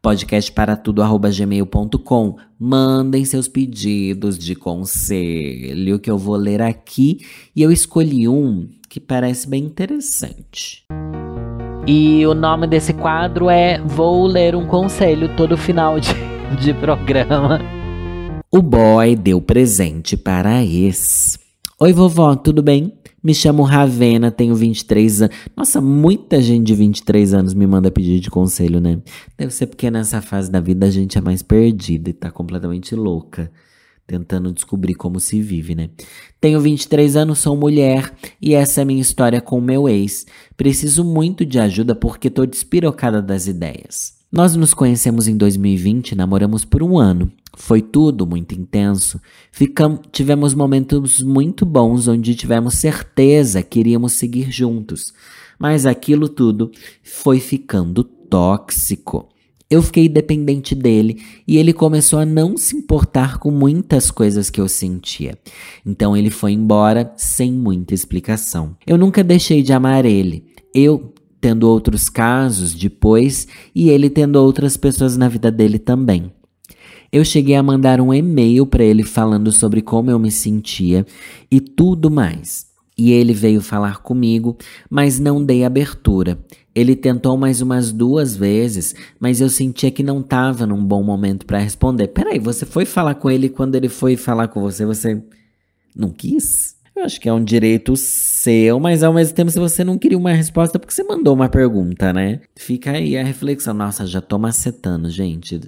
podcastparatudo@gmail.com. 0.00 2.36
Mandem 2.56 3.24
seus 3.24 3.48
pedidos 3.48 4.38
de 4.38 4.54
conselho 4.54 5.98
que 5.98 6.08
eu 6.08 6.16
vou 6.16 6.36
ler 6.36 6.62
aqui 6.62 7.18
e 7.56 7.60
eu 7.60 7.72
escolhi 7.72 8.28
um 8.28 8.68
que 8.90 8.98
parece 8.98 9.48
bem 9.48 9.64
interessante. 9.64 10.84
E 11.86 12.26
o 12.26 12.34
nome 12.34 12.66
desse 12.66 12.92
quadro 12.92 13.48
é 13.48 13.80
Vou 13.80 14.26
ler 14.26 14.56
um 14.56 14.66
conselho 14.66 15.34
todo 15.36 15.56
final 15.56 16.00
de, 16.00 16.12
de 16.60 16.74
programa. 16.74 17.60
O 18.50 18.60
boy 18.60 19.14
deu 19.14 19.40
presente 19.40 20.16
para 20.16 20.56
a 20.56 20.64
ex. 20.64 21.38
Oi, 21.78 21.92
vovó, 21.92 22.34
tudo 22.34 22.64
bem? 22.64 22.92
Me 23.22 23.32
chamo 23.32 23.62
Ravena, 23.62 24.30
tenho 24.30 24.56
23 24.56 25.22
anos. 25.22 25.36
Nossa, 25.56 25.80
muita 25.80 26.42
gente 26.42 26.66
de 26.66 26.74
23 26.74 27.32
anos 27.32 27.54
me 27.54 27.66
manda 27.68 27.92
pedir 27.92 28.18
de 28.18 28.28
conselho, 28.28 28.80
né? 28.80 29.00
Deve 29.38 29.52
ser 29.52 29.66
porque 29.66 29.88
nessa 29.88 30.20
fase 30.20 30.50
da 30.50 30.58
vida 30.58 30.86
a 30.86 30.90
gente 30.90 31.16
é 31.16 31.20
mais 31.20 31.42
perdida 31.42 32.10
e 32.10 32.12
tá 32.12 32.28
completamente 32.30 32.96
louca. 32.96 33.52
Tentando 34.10 34.52
descobrir 34.52 34.96
como 34.96 35.20
se 35.20 35.40
vive, 35.40 35.76
né? 35.76 35.88
Tenho 36.40 36.60
23 36.60 37.14
anos, 37.14 37.38
sou 37.38 37.56
mulher 37.56 38.12
e 38.42 38.54
essa 38.54 38.80
é 38.80 38.82
a 38.82 38.84
minha 38.84 39.00
história 39.00 39.40
com 39.40 39.56
o 39.56 39.62
meu 39.62 39.88
ex. 39.88 40.26
Preciso 40.56 41.04
muito 41.04 41.46
de 41.46 41.60
ajuda 41.60 41.94
porque 41.94 42.28
tô 42.28 42.44
despirocada 42.44 43.22
das 43.22 43.46
ideias. 43.46 44.18
Nós 44.32 44.56
nos 44.56 44.74
conhecemos 44.74 45.28
em 45.28 45.36
2020, 45.36 46.16
namoramos 46.16 46.64
por 46.64 46.82
um 46.82 46.98
ano. 46.98 47.30
Foi 47.56 47.80
tudo 47.80 48.26
muito 48.26 48.52
intenso. 48.52 49.20
Ficamos, 49.52 50.00
tivemos 50.10 50.54
momentos 50.54 51.22
muito 51.22 51.64
bons 51.64 52.08
onde 52.08 52.34
tivemos 52.34 52.74
certeza 52.74 53.62
que 53.62 53.78
iríamos 53.78 54.14
seguir 54.14 54.50
juntos. 54.50 55.14
Mas 55.56 55.86
aquilo 55.86 56.28
tudo 56.28 56.72
foi 57.04 57.38
ficando 57.38 58.02
tóxico. 58.02 59.28
Eu 59.70 59.82
fiquei 59.82 60.08
dependente 60.08 60.74
dele 60.74 61.22
e 61.46 61.56
ele 61.56 61.72
começou 61.72 62.18
a 62.18 62.26
não 62.26 62.56
se 62.56 62.76
importar 62.76 63.38
com 63.38 63.52
muitas 63.52 64.10
coisas 64.10 64.50
que 64.50 64.60
eu 64.60 64.68
sentia. 64.68 65.38
Então 65.86 66.16
ele 66.16 66.28
foi 66.28 66.50
embora 66.50 67.12
sem 67.16 67.52
muita 67.52 67.94
explicação. 67.94 68.76
Eu 68.84 68.98
nunca 68.98 69.22
deixei 69.22 69.62
de 69.62 69.72
amar 69.72 70.04
ele. 70.04 70.44
Eu 70.74 71.14
tendo 71.40 71.68
outros 71.68 72.08
casos 72.08 72.74
depois 72.74 73.46
e 73.72 73.90
ele 73.90 74.10
tendo 74.10 74.36
outras 74.36 74.76
pessoas 74.76 75.16
na 75.16 75.28
vida 75.28 75.52
dele 75.52 75.78
também. 75.78 76.32
Eu 77.12 77.24
cheguei 77.24 77.54
a 77.54 77.62
mandar 77.62 78.00
um 78.00 78.12
e-mail 78.12 78.66
para 78.66 78.82
ele 78.82 79.04
falando 79.04 79.52
sobre 79.52 79.82
como 79.82 80.10
eu 80.10 80.18
me 80.18 80.32
sentia 80.32 81.06
e 81.48 81.60
tudo 81.60 82.10
mais. 82.10 82.66
E 82.98 83.12
ele 83.12 83.32
veio 83.32 83.60
falar 83.60 84.02
comigo, 84.02 84.58
mas 84.90 85.18
não 85.18 85.42
dei 85.42 85.64
abertura. 85.64 86.38
Ele 86.74 86.94
tentou 86.94 87.36
mais 87.36 87.60
umas 87.60 87.92
duas 87.92 88.36
vezes, 88.36 88.94
mas 89.18 89.40
eu 89.40 89.48
sentia 89.48 89.90
que 89.90 90.02
não 90.02 90.20
estava 90.20 90.66
num 90.66 90.84
bom 90.84 91.02
momento 91.02 91.44
para 91.44 91.58
responder. 91.58 92.08
Peraí, 92.08 92.38
você 92.38 92.64
foi 92.64 92.84
falar 92.84 93.16
com 93.16 93.30
ele 93.30 93.48
quando 93.48 93.74
ele 93.74 93.88
foi 93.88 94.16
falar 94.16 94.48
com 94.48 94.60
você, 94.60 94.86
você 94.86 95.20
não 95.94 96.10
quis? 96.10 96.76
Eu 96.94 97.04
acho 97.04 97.20
que 97.20 97.28
é 97.28 97.32
um 97.32 97.42
direito 97.42 97.96
seu, 97.96 98.78
mas 98.78 99.02
ao 99.02 99.12
mesmo 99.12 99.34
tempo, 99.34 99.50
se 99.50 99.58
você 99.58 99.82
não 99.82 99.96
queria 99.96 100.18
uma 100.18 100.32
resposta, 100.32 100.78
porque 100.78 100.92
você 100.92 101.02
mandou 101.02 101.34
uma 101.34 101.48
pergunta, 101.48 102.12
né? 102.12 102.40
Fica 102.54 102.92
aí 102.92 103.16
a 103.16 103.24
reflexão. 103.24 103.72
Nossa, 103.72 104.06
já 104.06 104.20
tô 104.20 104.38
macetando, 104.38 105.08
gente. 105.08 105.60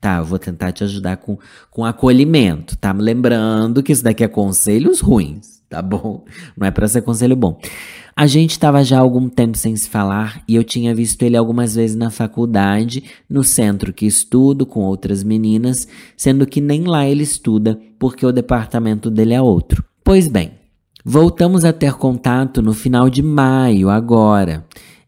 Tá, 0.00 0.18
eu 0.18 0.24
vou 0.24 0.38
tentar 0.38 0.70
te 0.70 0.84
ajudar 0.84 1.16
com, 1.16 1.36
com 1.70 1.84
acolhimento, 1.84 2.76
tá? 2.76 2.92
Lembrando 2.92 3.82
que 3.82 3.92
isso 3.92 4.04
daqui 4.04 4.22
é 4.22 4.28
conselhos 4.28 5.00
ruins, 5.00 5.60
tá 5.68 5.82
bom? 5.82 6.24
Não 6.56 6.66
é 6.66 6.70
para 6.70 6.86
ser 6.86 7.02
conselho 7.02 7.34
bom. 7.34 7.58
A 8.14 8.26
gente 8.26 8.52
estava 8.52 8.82
já 8.84 8.98
há 8.98 9.00
algum 9.00 9.28
tempo 9.28 9.56
sem 9.56 9.74
se 9.76 9.88
falar 9.88 10.42
e 10.46 10.54
eu 10.54 10.62
tinha 10.62 10.94
visto 10.94 11.22
ele 11.22 11.36
algumas 11.36 11.74
vezes 11.74 11.96
na 11.96 12.10
faculdade, 12.10 13.04
no 13.28 13.42
centro 13.42 13.92
que 13.92 14.06
estudo 14.06 14.64
com 14.64 14.80
outras 14.80 15.22
meninas, 15.22 15.86
sendo 16.16 16.46
que 16.46 16.60
nem 16.60 16.84
lá 16.84 17.06
ele 17.06 17.22
estuda, 17.22 17.78
porque 17.98 18.24
o 18.24 18.32
departamento 18.32 19.10
dele 19.10 19.34
é 19.34 19.40
outro. 19.42 19.84
Pois 20.02 20.26
bem, 20.26 20.52
voltamos 21.04 21.64
a 21.64 21.72
ter 21.72 21.94
contato 21.94 22.62
no 22.62 22.72
final 22.72 23.08
de 23.10 23.22
maio, 23.22 23.88
agora. 23.88 24.64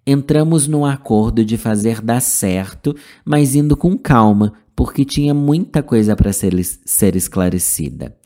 Entramos 0.06 0.66
num 0.66 0.84
acordo 0.84 1.44
de 1.44 1.56
fazer 1.56 2.00
dar 2.00 2.20
certo, 2.20 2.94
mas 3.24 3.54
indo 3.54 3.76
com 3.76 3.98
calma, 3.98 4.52
porque 4.74 5.04
tinha 5.04 5.34
muita 5.34 5.82
coisa 5.82 6.16
para 6.16 6.32
ser, 6.32 6.52
ser 6.64 7.16
esclarecida. 7.16 8.16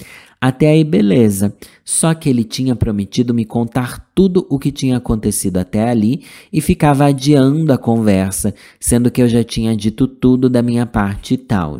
Até 0.44 0.68
aí, 0.68 0.84
beleza. 0.84 1.56
Só 1.82 2.12
que 2.12 2.28
ele 2.28 2.44
tinha 2.44 2.76
prometido 2.76 3.32
me 3.32 3.46
contar 3.46 4.10
tudo 4.14 4.46
o 4.50 4.58
que 4.58 4.70
tinha 4.70 4.98
acontecido 4.98 5.56
até 5.56 5.88
ali 5.88 6.22
e 6.52 6.60
ficava 6.60 7.06
adiando 7.06 7.72
a 7.72 7.78
conversa, 7.78 8.54
sendo 8.78 9.10
que 9.10 9.22
eu 9.22 9.28
já 9.28 9.42
tinha 9.42 9.74
dito 9.74 10.06
tudo 10.06 10.50
da 10.50 10.60
minha 10.60 10.84
parte 10.84 11.32
e 11.32 11.38
tal. 11.38 11.78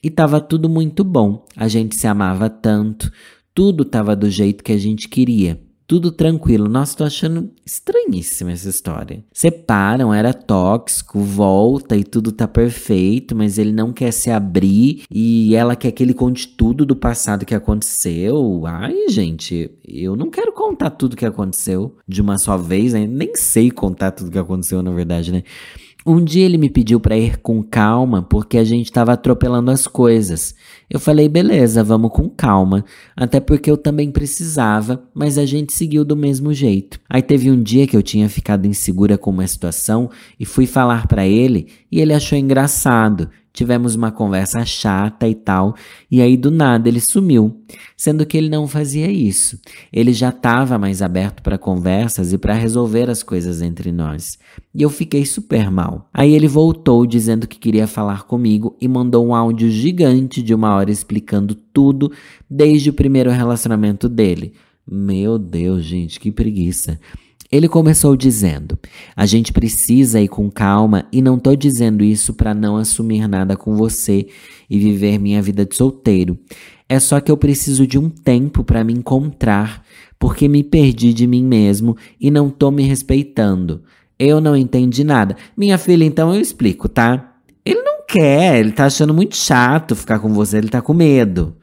E 0.00 0.08
tava 0.08 0.40
tudo 0.40 0.68
muito 0.68 1.02
bom, 1.02 1.44
a 1.56 1.66
gente 1.66 1.96
se 1.96 2.06
amava 2.06 2.48
tanto, 2.48 3.10
tudo 3.52 3.84
tava 3.84 4.14
do 4.14 4.30
jeito 4.30 4.62
que 4.62 4.70
a 4.70 4.78
gente 4.78 5.08
queria. 5.08 5.65
Tudo 5.86 6.10
tranquilo. 6.10 6.68
Nossa, 6.68 6.96
tô 6.96 7.04
achando 7.04 7.50
estranhíssima 7.64 8.52
essa 8.52 8.68
história. 8.68 9.24
Separam, 9.32 10.12
era 10.12 10.34
tóxico, 10.34 11.20
volta 11.20 11.96
e 11.96 12.02
tudo 12.02 12.32
tá 12.32 12.48
perfeito, 12.48 13.36
mas 13.36 13.58
ele 13.58 13.72
não 13.72 13.92
quer 13.92 14.12
se 14.12 14.30
abrir 14.30 15.04
e 15.10 15.54
ela 15.54 15.76
quer 15.76 15.92
que 15.92 16.02
ele 16.02 16.14
conte 16.14 16.48
tudo 16.48 16.84
do 16.84 16.96
passado 16.96 17.46
que 17.46 17.54
aconteceu. 17.54 18.64
Ai, 18.66 19.08
gente, 19.08 19.70
eu 19.86 20.16
não 20.16 20.30
quero 20.30 20.52
contar 20.52 20.90
tudo 20.90 21.16
que 21.16 21.26
aconteceu 21.26 21.96
de 22.06 22.20
uma 22.20 22.38
só 22.38 22.56
vez, 22.56 22.92
né? 22.92 23.06
nem 23.06 23.34
sei 23.36 23.70
contar 23.70 24.10
tudo 24.10 24.30
que 24.30 24.38
aconteceu, 24.38 24.82
na 24.82 24.90
verdade, 24.90 25.30
né? 25.30 25.42
Um 26.08 26.22
dia 26.22 26.44
ele 26.44 26.56
me 26.56 26.70
pediu 26.70 27.00
para 27.00 27.18
ir 27.18 27.38
com 27.38 27.64
calma 27.64 28.22
porque 28.22 28.58
a 28.58 28.64
gente 28.64 28.86
estava 28.86 29.14
atropelando 29.14 29.72
as 29.72 29.88
coisas. 29.88 30.54
Eu 30.88 31.00
falei, 31.00 31.28
beleza, 31.28 31.82
vamos 31.82 32.12
com 32.12 32.28
calma. 32.28 32.84
Até 33.16 33.40
porque 33.40 33.70
eu 33.70 33.76
também 33.76 34.10
precisava, 34.10 35.02
mas 35.14 35.36
a 35.36 35.44
gente 35.44 35.72
seguiu 35.72 36.04
do 36.04 36.16
mesmo 36.16 36.54
jeito. 36.54 37.00
Aí 37.08 37.22
teve 37.22 37.50
um 37.50 37.60
dia 37.60 37.86
que 37.86 37.96
eu 37.96 38.02
tinha 38.02 38.28
ficado 38.28 38.66
insegura 38.66 39.18
com 39.18 39.30
uma 39.30 39.46
situação 39.46 40.10
e 40.38 40.44
fui 40.44 40.66
falar 40.66 41.06
para 41.06 41.26
ele 41.26 41.68
e 41.90 42.00
ele 42.00 42.12
achou 42.12 42.38
engraçado 42.38 43.28
tivemos 43.56 43.94
uma 43.94 44.12
conversa 44.12 44.66
chata 44.66 45.26
e 45.26 45.34
tal, 45.34 45.74
e 46.10 46.20
aí 46.20 46.36
do 46.36 46.50
nada 46.50 46.90
ele 46.90 47.00
sumiu, 47.00 47.62
sendo 47.96 48.26
que 48.26 48.36
ele 48.36 48.50
não 48.50 48.68
fazia 48.68 49.10
isso. 49.10 49.58
Ele 49.90 50.12
já 50.12 50.28
estava 50.28 50.78
mais 50.78 51.00
aberto 51.00 51.42
para 51.42 51.56
conversas 51.56 52.34
e 52.34 52.38
para 52.38 52.52
resolver 52.52 53.08
as 53.08 53.22
coisas 53.22 53.62
entre 53.62 53.90
nós. 53.90 54.38
E 54.74 54.82
eu 54.82 54.90
fiquei 54.90 55.24
super 55.24 55.70
mal. 55.70 56.06
Aí 56.12 56.34
ele 56.34 56.46
voltou 56.46 57.06
dizendo 57.06 57.48
que 57.48 57.58
queria 57.58 57.86
falar 57.86 58.24
comigo 58.24 58.76
e 58.78 58.86
mandou 58.86 59.26
um 59.26 59.34
áudio 59.34 59.70
gigante 59.70 60.42
de 60.42 60.54
uma 60.54 60.68
explicando 60.84 61.54
tudo 61.54 62.12
desde 62.48 62.90
o 62.90 62.92
primeiro 62.92 63.30
relacionamento 63.30 64.08
dele. 64.08 64.52
Meu 64.86 65.38
Deus, 65.38 65.84
gente, 65.84 66.20
que 66.20 66.30
preguiça. 66.30 66.98
Ele 67.50 67.68
começou 67.68 68.16
dizendo: 68.16 68.78
A 69.14 69.26
gente 69.26 69.52
precisa 69.52 70.20
ir 70.20 70.28
com 70.28 70.50
calma 70.50 71.06
e 71.12 71.22
não 71.22 71.38
tô 71.38 71.54
dizendo 71.54 72.04
isso 72.04 72.34
para 72.34 72.54
não 72.54 72.76
assumir 72.76 73.28
nada 73.28 73.56
com 73.56 73.76
você 73.76 74.26
e 74.68 74.78
viver 74.78 75.18
minha 75.18 75.40
vida 75.40 75.64
de 75.64 75.76
solteiro. 75.76 76.38
É 76.88 76.98
só 77.00 77.20
que 77.20 77.30
eu 77.30 77.36
preciso 77.36 77.86
de 77.86 77.98
um 77.98 78.08
tempo 78.08 78.62
para 78.62 78.84
me 78.84 78.92
encontrar, 78.92 79.84
porque 80.18 80.48
me 80.48 80.62
perdi 80.62 81.12
de 81.12 81.26
mim 81.26 81.44
mesmo 81.44 81.96
e 82.20 82.30
não 82.30 82.48
tô 82.48 82.70
me 82.70 82.82
respeitando. 82.82 83.82
Eu 84.18 84.40
não 84.40 84.56
entendi 84.56 85.04
nada. 85.04 85.36
Minha 85.56 85.78
filha, 85.78 86.04
então 86.04 86.34
eu 86.34 86.40
explico, 86.40 86.88
tá? 86.88 87.36
Ele 87.64 87.82
não 87.82 87.95
quer, 88.08 88.58
ele 88.60 88.72
tá 88.72 88.86
achando 88.86 89.12
muito 89.12 89.36
chato 89.36 89.96
ficar 89.96 90.18
com 90.18 90.32
você, 90.32 90.58
ele 90.58 90.68
tá 90.68 90.80
com 90.80 90.94
medo 90.94 91.56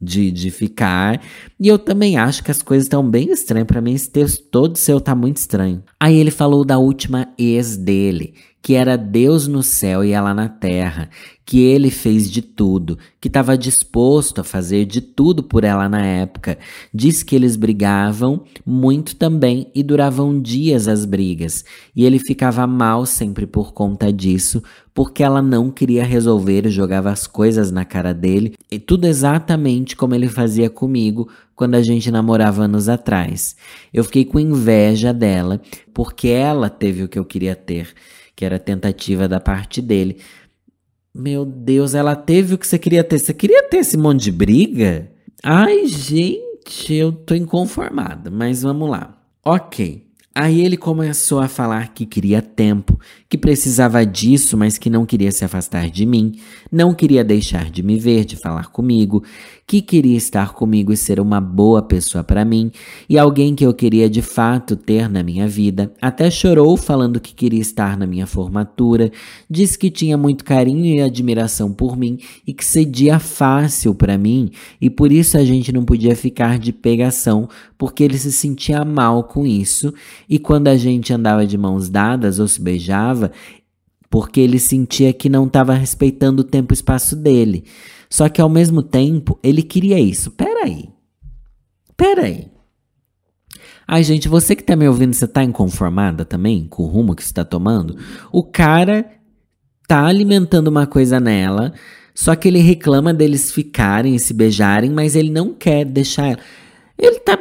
de, 0.00 0.30
de 0.30 0.50
ficar. 0.50 1.20
E 1.58 1.66
eu 1.68 1.78
também 1.78 2.16
acho 2.16 2.42
que 2.42 2.50
as 2.50 2.62
coisas 2.62 2.84
estão 2.84 3.08
bem 3.08 3.30
estranhas. 3.30 3.66
para 3.66 3.80
mim, 3.80 3.94
esse 3.94 4.10
texto 4.10 4.42
todo 4.50 4.76
seu 4.76 5.00
tá 5.00 5.14
muito 5.14 5.38
estranho. 5.38 5.82
Aí 5.98 6.16
ele 6.16 6.30
falou 6.30 6.64
da 6.64 6.78
última 6.78 7.28
ex 7.38 7.76
dele, 7.76 8.34
que 8.68 8.74
era 8.74 8.98
Deus 8.98 9.48
no 9.48 9.62
céu 9.62 10.04
e 10.04 10.12
ela 10.12 10.34
na 10.34 10.46
terra, 10.46 11.08
que 11.46 11.62
ele 11.62 11.90
fez 11.90 12.30
de 12.30 12.42
tudo, 12.42 12.98
que 13.18 13.28
estava 13.28 13.56
disposto 13.56 14.42
a 14.42 14.44
fazer 14.44 14.84
de 14.84 15.00
tudo 15.00 15.42
por 15.42 15.64
ela 15.64 15.88
na 15.88 16.04
época. 16.04 16.58
Diz 16.92 17.22
que 17.22 17.34
eles 17.34 17.56
brigavam 17.56 18.44
muito 18.66 19.16
também 19.16 19.70
e 19.74 19.82
duravam 19.82 20.38
dias 20.38 20.86
as 20.86 21.06
brigas, 21.06 21.64
e 21.96 22.04
ele 22.04 22.18
ficava 22.18 22.66
mal 22.66 23.06
sempre 23.06 23.46
por 23.46 23.72
conta 23.72 24.12
disso, 24.12 24.62
porque 24.92 25.22
ela 25.22 25.40
não 25.40 25.70
queria 25.70 26.04
resolver 26.04 26.66
e 26.66 26.70
jogava 26.70 27.10
as 27.10 27.26
coisas 27.26 27.70
na 27.70 27.86
cara 27.86 28.12
dele, 28.12 28.52
e 28.70 28.78
tudo 28.78 29.06
exatamente 29.06 29.96
como 29.96 30.14
ele 30.14 30.28
fazia 30.28 30.68
comigo 30.68 31.26
quando 31.56 31.74
a 31.74 31.82
gente 31.82 32.10
namorava 32.10 32.64
anos 32.64 32.86
atrás. 32.86 33.56
Eu 33.94 34.04
fiquei 34.04 34.26
com 34.26 34.38
inveja 34.38 35.10
dela, 35.10 35.58
porque 35.94 36.28
ela 36.28 36.68
teve 36.68 37.02
o 37.02 37.08
que 37.08 37.18
eu 37.18 37.24
queria 37.24 37.56
ter 37.56 37.94
que 38.38 38.44
era 38.44 38.56
tentativa 38.56 39.26
da 39.26 39.40
parte 39.40 39.82
dele. 39.82 40.18
Meu 41.12 41.44
Deus, 41.44 41.92
ela 41.92 42.14
teve 42.14 42.54
o 42.54 42.58
que 42.58 42.64
você 42.64 42.78
queria 42.78 43.02
ter. 43.02 43.18
Você 43.18 43.34
queria 43.34 43.68
ter 43.68 43.78
esse 43.78 43.96
monte 43.96 44.22
de 44.22 44.30
briga? 44.30 45.10
Ai, 45.42 45.88
gente, 45.88 46.94
eu 46.94 47.10
tô 47.10 47.34
inconformada, 47.34 48.30
mas 48.30 48.62
vamos 48.62 48.88
lá. 48.88 49.20
Ok. 49.44 50.06
Aí 50.32 50.64
ele 50.64 50.76
começou 50.76 51.40
a 51.40 51.48
falar 51.48 51.92
que 51.92 52.06
queria 52.06 52.40
tempo, 52.40 52.96
que 53.28 53.36
precisava 53.36 54.06
disso, 54.06 54.56
mas 54.56 54.78
que 54.78 54.88
não 54.88 55.04
queria 55.04 55.30
se 55.30 55.44
afastar 55.44 55.90
de 55.90 56.06
mim, 56.06 56.32
não 56.72 56.94
queria 56.94 57.22
deixar 57.22 57.70
de 57.70 57.82
me 57.82 57.98
ver, 57.98 58.24
de 58.24 58.36
falar 58.36 58.68
comigo, 58.70 59.22
que 59.66 59.82
queria 59.82 60.16
estar 60.16 60.54
comigo 60.54 60.94
e 60.94 60.96
ser 60.96 61.20
uma 61.20 61.42
boa 61.42 61.82
pessoa 61.82 62.24
para 62.24 62.42
mim 62.42 62.72
e 63.06 63.18
alguém 63.18 63.54
que 63.54 63.66
eu 63.66 63.74
queria 63.74 64.08
de 64.08 64.22
fato 64.22 64.76
ter 64.76 65.10
na 65.10 65.22
minha 65.22 65.46
vida. 65.46 65.92
Até 66.00 66.30
chorou 66.30 66.74
falando 66.74 67.20
que 67.20 67.34
queria 67.34 67.60
estar 67.60 67.98
na 67.98 68.06
minha 68.06 68.26
formatura, 68.26 69.12
disse 69.48 69.78
que 69.78 69.90
tinha 69.90 70.16
muito 70.16 70.42
carinho 70.42 70.86
e 70.86 71.02
admiração 71.02 71.70
por 71.70 71.98
mim 71.98 72.18
e 72.46 72.54
que 72.54 72.64
cedia 72.64 73.18
fácil 73.18 73.94
para 73.94 74.16
mim 74.16 74.50
e 74.80 74.88
por 74.88 75.12
isso 75.12 75.36
a 75.36 75.44
gente 75.44 75.70
não 75.70 75.84
podia 75.84 76.16
ficar 76.16 76.58
de 76.58 76.72
pegação, 76.72 77.46
porque 77.76 78.02
ele 78.02 78.16
se 78.16 78.32
sentia 78.32 78.86
mal 78.86 79.24
com 79.24 79.44
isso 79.44 79.92
e 80.26 80.38
quando 80.38 80.68
a 80.68 80.78
gente 80.78 81.12
andava 81.12 81.46
de 81.46 81.58
mãos 81.58 81.90
dadas 81.90 82.38
ou 82.38 82.48
se 82.48 82.58
beijava, 82.58 83.17
porque 84.10 84.40
ele 84.40 84.58
sentia 84.58 85.12
que 85.12 85.28
não 85.28 85.46
estava 85.46 85.74
respeitando 85.74 86.42
o 86.42 86.44
tempo 86.44 86.72
e 86.72 86.74
espaço 86.74 87.14
dele. 87.14 87.64
Só 88.08 88.28
que 88.28 88.40
ao 88.40 88.48
mesmo 88.48 88.82
tempo, 88.82 89.38
ele 89.42 89.62
queria 89.62 89.98
isso. 89.98 90.30
Peraí. 90.30 90.88
Peraí. 91.96 92.46
Ai, 93.86 94.02
gente, 94.02 94.28
você 94.28 94.54
que 94.54 94.62
tá 94.62 94.76
me 94.76 94.86
ouvindo, 94.86 95.14
você 95.14 95.26
tá 95.26 95.42
inconformada 95.42 96.24
também 96.24 96.66
com 96.68 96.82
o 96.82 96.86
rumo 96.86 97.14
que 97.14 97.24
você 97.24 97.32
tá 97.32 97.44
tomando? 97.44 97.96
O 98.30 98.42
cara 98.42 99.06
tá 99.86 100.04
alimentando 100.04 100.68
uma 100.68 100.86
coisa 100.86 101.18
nela, 101.18 101.72
só 102.14 102.36
que 102.36 102.48
ele 102.48 102.58
reclama 102.58 103.14
deles 103.14 103.50
ficarem 103.50 104.14
e 104.14 104.18
se 104.18 104.34
beijarem, 104.34 104.90
mas 104.90 105.16
ele 105.16 105.30
não 105.30 105.54
quer 105.54 105.86
deixar 105.86 106.26
ela. 106.26 106.38
Ele 106.98 107.18
tá 107.20 107.38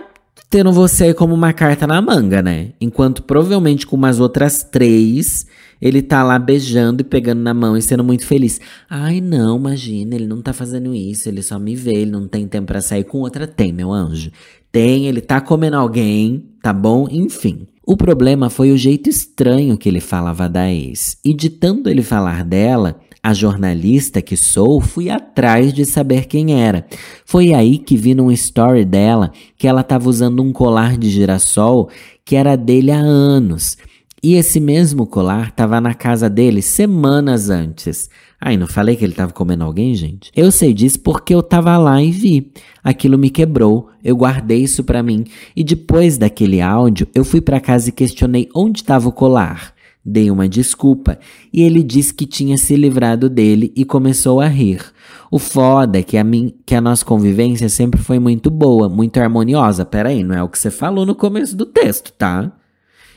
tendo 0.49 0.71
você 0.71 1.13
como 1.13 1.33
uma 1.33 1.51
carta 1.51 1.85
na 1.85 2.01
manga, 2.01 2.41
né? 2.41 2.71
Enquanto 2.79 3.23
provavelmente 3.23 3.85
com 3.85 3.97
umas 3.97 4.19
outras 4.19 4.63
três 4.63 5.45
ele 5.81 6.01
tá 6.01 6.23
lá 6.23 6.37
beijando 6.39 7.01
e 7.01 7.05
pegando 7.05 7.41
na 7.41 7.53
mão 7.53 7.77
e 7.77 7.81
sendo 7.81 8.03
muito 8.03 8.25
feliz. 8.25 8.59
Ai, 8.89 9.21
não, 9.21 9.57
imagina, 9.57 10.15
ele 10.15 10.27
não 10.27 10.41
tá 10.41 10.53
fazendo 10.53 10.93
isso, 10.93 11.29
ele 11.29 11.41
só 11.41 11.59
me 11.59 11.75
vê, 11.75 11.93
ele 11.93 12.11
não 12.11 12.27
tem 12.27 12.47
tempo 12.47 12.67
para 12.67 12.81
sair 12.81 13.03
com 13.03 13.19
outra. 13.19 13.47
Tem, 13.47 13.71
meu 13.71 13.91
anjo. 13.91 14.31
Tem, 14.71 15.07
ele 15.07 15.21
tá 15.21 15.39
comendo 15.41 15.77
alguém, 15.77 16.43
tá 16.61 16.73
bom? 16.73 17.07
Enfim. 17.09 17.67
O 17.85 17.95
problema 17.95 18.49
foi 18.49 18.71
o 18.71 18.77
jeito 18.77 19.09
estranho 19.09 19.77
que 19.77 19.87
ele 19.87 20.01
falava 20.01 20.49
da 20.49 20.69
ex. 20.69 21.17
E 21.23 21.33
de 21.33 21.49
tanto 21.49 21.89
ele 21.89 22.03
falar 22.03 22.43
dela, 22.43 22.99
a 23.23 23.33
jornalista 23.33 24.21
que 24.21 24.35
sou, 24.35 24.81
fui 24.81 25.09
atrás 25.09 25.73
de 25.73 25.85
saber 25.85 26.25
quem 26.25 26.61
era. 26.61 26.85
Foi 27.25 27.53
aí 27.53 27.77
que 27.77 27.95
vi 27.95 28.13
num 28.13 28.31
story 28.31 28.85
dela 28.85 29.31
que 29.57 29.67
ela 29.67 29.81
estava 29.81 30.09
usando 30.09 30.43
um 30.43 30.51
colar 30.51 30.97
de 30.97 31.09
girassol 31.09 31.89
que 32.23 32.35
era 32.35 32.55
dele 32.55 32.91
há 32.91 32.99
anos. 32.99 33.77
E 34.23 34.33
esse 34.33 34.59
mesmo 34.59 35.05
colar 35.05 35.49
estava 35.49 35.79
na 35.79 35.93
casa 35.93 36.27
dele 36.27 36.61
semanas 36.61 37.51
antes. 37.51 38.09
Ai, 38.41 38.57
não 38.57 38.65
falei 38.65 38.95
que 38.95 39.05
ele 39.05 39.13
estava 39.13 39.31
comendo 39.31 39.63
alguém, 39.63 39.93
gente? 39.93 40.31
Eu 40.35 40.51
sei 40.51 40.73
disso 40.73 40.99
porque 41.01 41.33
eu 41.33 41.39
estava 41.39 41.77
lá 41.77 42.01
e 42.01 42.11
vi. 42.11 42.51
Aquilo 42.83 43.17
me 43.17 43.29
quebrou, 43.29 43.89
eu 44.03 44.15
guardei 44.15 44.63
isso 44.63 44.83
para 44.83 45.03
mim 45.03 45.25
e 45.55 45.63
depois 45.63 46.17
daquele 46.17 46.61
áudio 46.61 47.07
eu 47.13 47.23
fui 47.23 47.41
para 47.41 47.59
casa 47.59 47.89
e 47.89 47.91
questionei 47.91 48.49
onde 48.55 48.81
estava 48.81 49.07
o 49.07 49.11
colar. 49.11 49.73
Dei 50.03 50.31
uma 50.31 50.47
desculpa 50.47 51.19
e 51.51 51.61
ele 51.61 51.83
disse 51.83 52.13
que 52.13 52.25
tinha 52.25 52.57
se 52.57 52.75
livrado 52.75 53.29
dele 53.29 53.71
e 53.75 53.85
começou 53.85 54.39
a 54.39 54.47
rir. 54.47 54.81
O 55.29 55.37
foda 55.37 55.99
é 55.99 56.03
que 56.03 56.17
a, 56.17 56.23
mim, 56.23 56.53
que 56.65 56.73
a 56.73 56.81
nossa 56.81 57.03
convivência 57.03 57.69
sempre 57.69 58.01
foi 58.01 58.17
muito 58.17 58.49
boa, 58.49 58.87
muito 58.87 59.19
harmoniosa. 59.19 59.85
Peraí, 59.85 60.23
não 60.23 60.33
é 60.33 60.41
o 60.41 60.47
que 60.47 60.57
você 60.57 60.71
falou 60.71 61.05
no 61.05 61.13
começo 61.13 61.55
do 61.55 61.65
texto, 61.65 62.13
tá? 62.13 62.51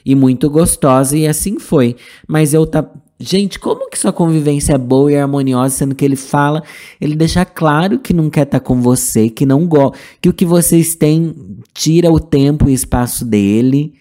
E 0.04 0.14
muito 0.14 0.50
gostosa, 0.50 1.16
e 1.16 1.26
assim 1.26 1.58
foi. 1.58 1.96
Mas 2.26 2.54
eu 2.54 2.66
tá. 2.66 2.88
Gente, 3.18 3.58
como 3.58 3.90
que 3.90 3.98
sua 3.98 4.14
convivência 4.14 4.72
é 4.72 4.78
boa 4.78 5.12
e 5.12 5.16
harmoniosa, 5.16 5.74
sendo 5.74 5.94
que 5.94 6.04
ele 6.04 6.16
fala, 6.16 6.62
ele 6.98 7.14
deixa 7.14 7.44
claro 7.44 7.98
que 7.98 8.14
não 8.14 8.30
quer 8.30 8.44
estar 8.44 8.60
tá 8.60 8.64
com 8.64 8.80
você, 8.80 9.28
que 9.28 9.44
não 9.44 9.66
gosta, 9.66 9.98
que 10.22 10.28
o 10.30 10.32
que 10.32 10.46
vocês 10.46 10.94
têm 10.94 11.34
tira 11.74 12.10
o 12.10 12.18
tempo 12.18 12.68
e 12.68 12.72
espaço 12.72 13.24
dele. 13.24 13.92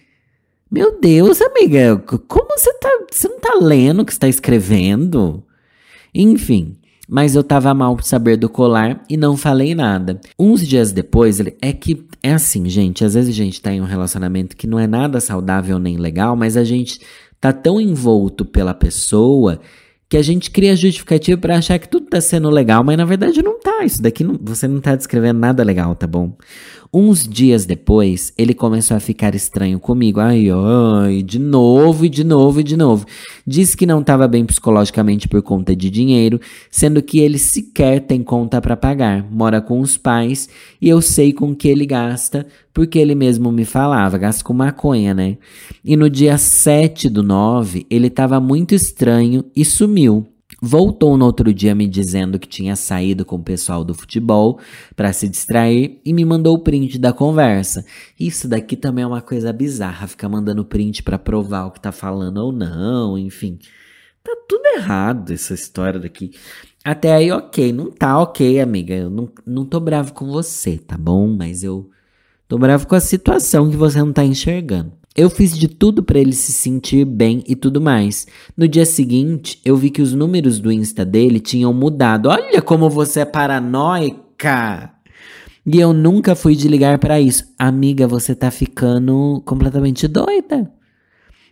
Meu 0.72 0.98
Deus, 1.00 1.42
amiga, 1.42 1.98
como 2.28 2.48
você 2.58 2.72
tá, 2.76 2.90
você 3.12 3.28
não 3.28 3.40
tá 3.40 3.56
lendo 3.60 4.02
o 4.02 4.06
que 4.06 4.14
está 4.14 4.28
escrevendo? 4.28 5.44
Enfim, 6.14 6.78
mas 7.10 7.36
eu 7.36 7.43
tava 7.43 7.74
mal 7.74 7.95
por 7.95 8.04
saber 8.04 8.38
do 8.38 8.48
colar 8.48 9.04
e 9.10 9.17
não 9.17 9.36
falei 9.36 9.74
nada. 9.74 10.22
Uns 10.38 10.65
dias 10.65 10.91
depois, 10.91 11.39
ele 11.39 11.58
é 11.60 11.74
que 11.74 12.06
é 12.22 12.34
assim, 12.34 12.69
gente, 12.69 13.04
às 13.04 13.15
vezes 13.15 13.34
a 13.34 13.36
gente 13.36 13.62
tá 13.62 13.74
em 13.74 13.82
um 13.82 13.86
relacionamento 13.86 14.56
que 14.56 14.67
não 14.67 14.78
é 14.78 14.86
nada 14.86 15.19
saudável 15.19 15.80
nem 15.80 15.98
legal, 15.98 16.36
mas 16.36 16.56
a 16.56 16.63
gente 16.63 17.00
tá 17.41 17.52
tão 17.52 17.82
envolto 17.82 18.45
pela 18.45 18.74
pessoa 18.74 19.60
que 20.10 20.17
a 20.17 20.24
gente 20.24 20.50
cria 20.50 20.76
justificativa 20.76 21.39
para 21.39 21.58
achar 21.58 21.78
que 21.78 21.88
tudo 21.88 22.08
tá 22.08 22.19
sendo 22.19 22.50
legal, 22.50 22.84
mas 22.84 22.98
na 22.98 23.06
verdade 23.06 23.43
não 23.43 23.60
tá. 23.60 23.84
Isso 23.86 24.02
daqui 24.02 24.24
não, 24.24 24.39
você 24.41 24.67
não 24.67 24.82
tá 24.82 24.95
descrevendo 24.95 25.39
nada 25.39 25.63
legal, 25.63 25.95
tá 25.95 26.08
bom? 26.08 26.36
Uns 26.91 27.28
dias 27.28 27.67
depois, 27.67 28.34
ele 28.36 28.56
começou 28.56 28.98
a 28.98 29.00
ficar 29.00 29.36
estranho 29.36 29.80
comigo. 29.80 30.19
Ai, 30.19 30.48
ai, 30.50 31.22
de 31.22 31.38
novo 31.38 32.04
e 32.04 32.10
de 32.10 32.24
novo 32.24 32.62
e 32.62 32.63
de 32.63 32.76
novo. 32.76 33.06
Disse 33.45 33.78
que 33.78 33.86
não 33.86 34.02
estava 34.02 34.28
bem 34.28 34.43
psicologicamente 34.43 35.28
por 35.28 35.43
conta 35.43 35.76
de 35.76 35.88
dinheiro, 35.88 36.41
sendo 36.72 37.04
que 37.04 37.19
ele 37.19 37.38
sequer 37.38 38.00
tem 38.00 38.24
conta 38.24 38.60
para 38.60 38.76
pagar, 38.76 39.24
mora 39.32 39.62
com 39.62 39.80
os 39.82 39.98
pais 39.98 40.50
e 40.82 40.89
eu 40.89 41.00
sei 41.00 41.32
com 41.32 41.54
que 41.54 41.67
ele 41.67 41.86
gasta, 41.86 42.48
porque 42.74 42.98
ele 42.98 43.13
mesmo 43.13 43.52
me 43.52 43.65
falava, 43.65 44.17
gasta 44.17 44.43
com 44.43 44.54
maconha, 44.54 45.13
né? 45.13 45.38
E 45.86 45.95
no 45.95 46.10
dia 46.10 46.39
7 46.39 47.08
do 47.08 47.22
9, 47.22 47.86
ele 47.88 48.08
estava 48.08 48.39
muito 48.39 48.74
estranho 48.74 49.45
e 49.56 49.63
sumiu. 49.63 49.99
Voltou 50.62 51.16
no 51.16 51.26
outro 51.26 51.54
dia 51.54 51.74
me 51.74 51.88
dizendo 51.88 52.40
que 52.40 52.48
tinha 52.48 52.76
saído 52.76 53.24
com 53.24 53.38
o 53.38 53.44
pessoal 53.44 53.84
do 53.84 53.94
futebol 53.94 54.60
para 54.96 55.14
se 55.14 55.30
distrair 55.30 56.02
e 56.04 56.12
me 56.12 56.26
mandou 56.26 56.56
o 56.56 56.60
print 56.60 56.98
da 56.98 57.14
conversa. 57.14 57.86
Isso 58.20 58.48
daqui 58.48 58.76
também 58.76 59.04
é 59.04 59.08
uma 59.08 59.22
coisa 59.22 59.54
bizarra, 59.54 60.08
ficar 60.08 60.28
mandando 60.28 60.66
print 60.66 61.04
para 61.04 61.20
provar 61.20 61.66
o 61.66 61.72
que 61.72 61.80
tá 61.80 61.92
falando 61.92 62.38
ou 62.38 62.52
não, 62.52 63.18
enfim. 63.18 63.58
Tá 64.24 64.36
tudo 64.48 64.66
errado 64.76 65.32
essa 65.32 65.54
história 65.54 66.00
daqui. 66.00 66.32
Até 66.84 67.14
aí, 67.14 67.32
ok. 67.32 67.72
Não 67.72 67.92
tá 67.92 68.20
ok, 68.20 68.60
amiga. 68.60 68.94
Eu 68.94 69.10
não, 69.10 69.30
não 69.46 69.66
tô 69.66 69.80
bravo 69.80 70.14
com 70.14 70.30
você, 70.30 70.78
tá 70.78 70.98
bom? 70.98 71.28
Mas 71.28 71.64
eu 71.64 71.90
tô 72.48 72.58
bravo 72.58 72.88
com 72.88 72.96
a 72.96 73.00
situação 73.00 73.70
que 73.70 73.78
você 73.78 74.00
não 74.00 74.12
tá 74.12 74.26
enxergando. 74.26 74.99
Eu 75.19 75.29
fiz 75.29 75.58
de 75.58 75.67
tudo 75.67 76.01
para 76.01 76.17
ele 76.17 76.32
se 76.32 76.53
sentir 76.53 77.03
bem 77.03 77.43
e 77.45 77.53
tudo 77.53 77.82
mais. 77.82 78.25
No 78.55 78.65
dia 78.69 78.86
seguinte, 78.86 79.60
eu 79.65 79.75
vi 79.75 79.89
que 79.89 80.01
os 80.01 80.13
números 80.13 80.62
do 80.62 80.71
Insta 80.71 81.03
dele 81.03 81.41
tinham 81.41 81.73
mudado. 81.73 82.29
Olha 82.29 82.62
como 82.62 82.89
você 82.89 83.19
é 83.19 83.25
paranoica! 83.25 84.93
E 85.65 85.77
eu 85.77 85.91
nunca 85.91 86.36
fui 86.36 86.55
de 86.55 86.69
ligar 86.69 86.97
para 86.99 87.19
isso. 87.19 87.53
Amiga, 87.60 88.08
você 88.08 88.34
tá 88.34 88.49
ficando 88.49 89.43
completamente 89.45 90.08
doida. 90.08 90.71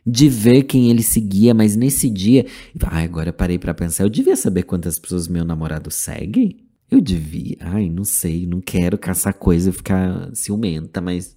De 0.06 0.30
ver 0.30 0.63
quem 0.63 0.89
ele 0.89 1.03
seguia, 1.03 1.53
mas 1.53 1.75
nesse 1.75 2.10
dia. 2.10 2.45
Ai, 2.86 3.03
agora 3.03 3.34
parei 3.34 3.60
para 3.60 3.73
pensar. 3.73 4.06
Eu 4.06 4.10
devia 4.10 4.38
saber 4.38 4.63
quantas 4.63 4.97
pessoas 4.97 5.27
meu 5.27 5.43
namorado 5.43 5.91
segue? 5.91 6.56
Eu 6.89 7.01
devia. 7.01 7.58
Ai, 7.60 7.89
não 7.89 8.06
sei. 8.06 8.47
Não 8.47 8.62
quero 8.62 8.97
caçar 8.97 9.34
coisa 9.34 9.71
e 9.71 9.73
ficar 9.73 10.30
ciumenta, 10.34 11.01
mas 11.01 11.36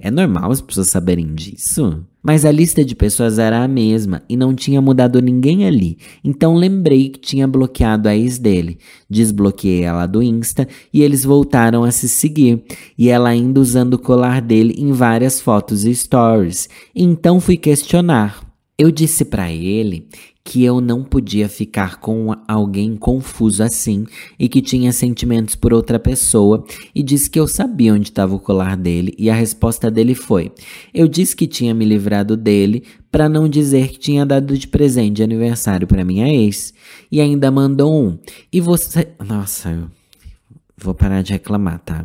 é 0.00 0.10
normal 0.10 0.50
as 0.50 0.60
pessoas 0.60 0.88
saberem 0.88 1.34
disso? 1.34 2.04
Mas 2.22 2.44
a 2.44 2.52
lista 2.52 2.84
de 2.84 2.94
pessoas 2.94 3.38
era 3.38 3.62
a 3.62 3.68
mesma 3.68 4.22
e 4.28 4.36
não 4.36 4.54
tinha 4.54 4.80
mudado 4.80 5.20
ninguém 5.20 5.66
ali. 5.66 5.98
Então 6.24 6.54
lembrei 6.54 7.08
que 7.10 7.18
tinha 7.18 7.46
bloqueado 7.46 8.08
a 8.08 8.16
ex 8.16 8.38
dele. 8.38 8.78
Desbloqueei 9.08 9.82
ela 9.82 10.06
do 10.06 10.22
Insta 10.22 10.66
e 10.92 11.02
eles 11.02 11.24
voltaram 11.24 11.84
a 11.84 11.90
se 11.90 12.08
seguir. 12.08 12.62
E 12.96 13.08
ela 13.08 13.28
ainda 13.28 13.60
usando 13.60 13.94
o 13.94 13.98
colar 13.98 14.40
dele 14.40 14.74
em 14.78 14.92
várias 14.92 15.40
fotos 15.40 15.84
e 15.84 15.94
stories. 15.94 16.68
Então 16.94 17.40
fui 17.40 17.56
questionar. 17.56 18.46
Eu 18.78 18.90
disse 18.90 19.26
para 19.26 19.52
ele 19.52 20.08
que 20.50 20.64
eu 20.64 20.80
não 20.80 21.04
podia 21.04 21.48
ficar 21.48 22.00
com 22.00 22.34
alguém 22.48 22.96
confuso 22.96 23.62
assim 23.62 24.04
e 24.36 24.48
que 24.48 24.60
tinha 24.60 24.92
sentimentos 24.92 25.54
por 25.54 25.72
outra 25.72 25.96
pessoa 25.96 26.64
e 26.92 27.04
disse 27.04 27.30
que 27.30 27.38
eu 27.38 27.46
sabia 27.46 27.94
onde 27.94 28.08
estava 28.08 28.34
o 28.34 28.40
colar 28.40 28.76
dele 28.76 29.14
e 29.16 29.30
a 29.30 29.34
resposta 29.34 29.88
dele 29.88 30.12
foi: 30.12 30.50
eu 30.92 31.06
disse 31.06 31.36
que 31.36 31.46
tinha 31.46 31.72
me 31.72 31.84
livrado 31.84 32.36
dele 32.36 32.82
para 33.12 33.28
não 33.28 33.48
dizer 33.48 33.90
que 33.90 33.98
tinha 34.00 34.26
dado 34.26 34.58
de 34.58 34.66
presente 34.66 35.18
de 35.18 35.22
aniversário 35.22 35.86
para 35.86 36.04
minha 36.04 36.26
ex 36.26 36.74
e 37.12 37.20
ainda 37.20 37.48
mandou 37.48 37.94
um. 37.94 38.18
E 38.52 38.60
você, 38.60 39.06
nossa, 39.24 39.70
eu 39.70 39.88
vou 40.76 40.94
parar 40.94 41.22
de 41.22 41.30
reclamar, 41.30 41.78
tá? 41.78 42.04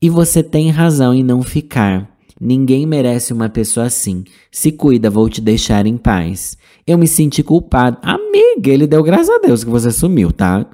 E 0.00 0.08
você 0.08 0.44
tem 0.44 0.70
razão 0.70 1.12
em 1.12 1.24
não 1.24 1.42
ficar. 1.42 2.08
Ninguém 2.40 2.86
merece 2.86 3.32
uma 3.32 3.48
pessoa 3.48 3.86
assim. 3.86 4.22
Se 4.48 4.70
cuida, 4.70 5.10
vou 5.10 5.28
te 5.28 5.40
deixar 5.40 5.86
em 5.86 5.96
paz. 5.96 6.56
Eu 6.86 6.98
me 6.98 7.06
senti 7.06 7.42
culpada. 7.42 7.98
Amiga, 8.02 8.70
ele 8.70 8.86
deu 8.86 9.02
graças 9.02 9.30
a 9.30 9.38
Deus 9.38 9.64
que 9.64 9.70
você 9.70 9.90
sumiu, 9.90 10.32
tá? 10.32 10.66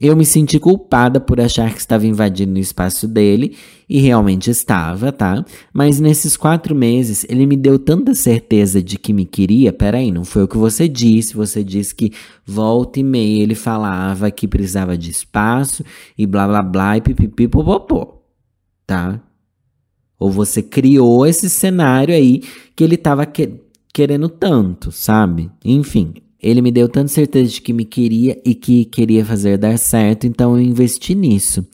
Eu 0.00 0.16
me 0.16 0.26
senti 0.26 0.58
culpada 0.58 1.20
por 1.20 1.40
achar 1.40 1.72
que 1.72 1.78
estava 1.78 2.04
invadindo 2.04 2.56
o 2.56 2.58
espaço 2.58 3.06
dele, 3.06 3.56
e 3.88 4.00
realmente 4.00 4.50
estava, 4.50 5.12
tá? 5.12 5.44
Mas 5.72 6.00
nesses 6.00 6.36
quatro 6.36 6.74
meses, 6.74 7.24
ele 7.28 7.46
me 7.46 7.56
deu 7.56 7.78
tanta 7.78 8.12
certeza 8.14 8.82
de 8.82 8.98
que 8.98 9.12
me 9.12 9.24
queria. 9.24 9.72
Peraí, 9.72 10.10
não 10.10 10.24
foi 10.24 10.42
o 10.42 10.48
que 10.48 10.56
você 10.56 10.88
disse. 10.88 11.36
Você 11.36 11.62
disse 11.62 11.94
que 11.94 12.10
volta 12.44 12.98
e 12.98 13.04
meia 13.04 13.42
ele 13.44 13.54
falava 13.54 14.28
que 14.30 14.48
precisava 14.48 14.98
de 14.98 15.10
espaço 15.10 15.84
e 16.18 16.26
blá 16.26 16.48
blá 16.48 16.62
blá 16.62 16.96
e 16.96 17.00
pipipi 17.00 17.46
popopô, 17.46 18.22
tá? 18.84 19.20
Ou 20.18 20.30
você 20.30 20.62
criou 20.62 21.26
esse 21.26 21.50
cenário 21.50 22.14
aí 22.14 22.42
que 22.74 22.82
ele 22.82 22.96
tava 22.96 23.24
que 23.26 23.60
querendo 23.92 24.28
tanto, 24.28 24.90
sabe? 24.90 25.50
Enfim, 25.64 26.14
ele 26.40 26.62
me 26.62 26.72
deu 26.72 26.88
tanta 26.88 27.08
certeza 27.08 27.52
de 27.52 27.60
que 27.60 27.72
me 27.72 27.84
queria 27.84 28.40
e 28.44 28.54
que 28.54 28.84
queria 28.86 29.24
fazer 29.24 29.58
dar 29.58 29.78
certo, 29.78 30.26
então 30.26 30.56
eu 30.56 30.62
investi 30.62 31.14
nisso. 31.14 31.64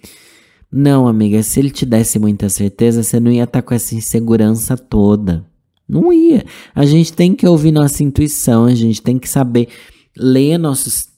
Não, 0.71 1.09
amiga, 1.09 1.43
se 1.43 1.59
ele 1.61 1.71
te 1.71 1.87
desse 1.87 2.19
muita 2.19 2.49
certeza, 2.49 3.03
você 3.03 3.19
não 3.19 3.31
ia 3.31 3.45
estar 3.45 3.63
tá 3.63 3.67
com 3.67 3.73
essa 3.73 3.95
insegurança 3.95 4.77
toda. 4.77 5.47
Não 5.89 6.13
ia. 6.13 6.45
A 6.75 6.85
gente 6.85 7.13
tem 7.15 7.35
que 7.35 7.47
ouvir 7.47 7.73
nossa 7.73 8.03
intuição, 8.03 8.67
a 8.67 8.75
gente 8.75 9.01
tem 9.01 9.19
que 9.19 9.29
saber 9.29 9.69
ler 10.15 10.59
nossos. 10.59 11.09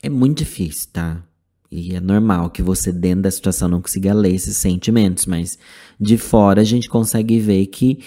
É 0.00 0.08
muito 0.08 0.38
difícil, 0.38 0.88
tá? 0.92 1.24
E 1.70 1.94
é 1.94 2.00
normal 2.00 2.50
que 2.50 2.62
você, 2.62 2.92
dentro 2.92 3.22
da 3.22 3.30
situação, 3.30 3.68
não 3.68 3.80
consiga 3.80 4.14
ler 4.14 4.34
esses 4.34 4.56
sentimentos, 4.56 5.26
mas 5.26 5.58
de 6.00 6.16
fora 6.16 6.60
a 6.60 6.64
gente 6.64 6.88
consegue 6.88 7.40
ver 7.40 7.66
que 7.66 7.98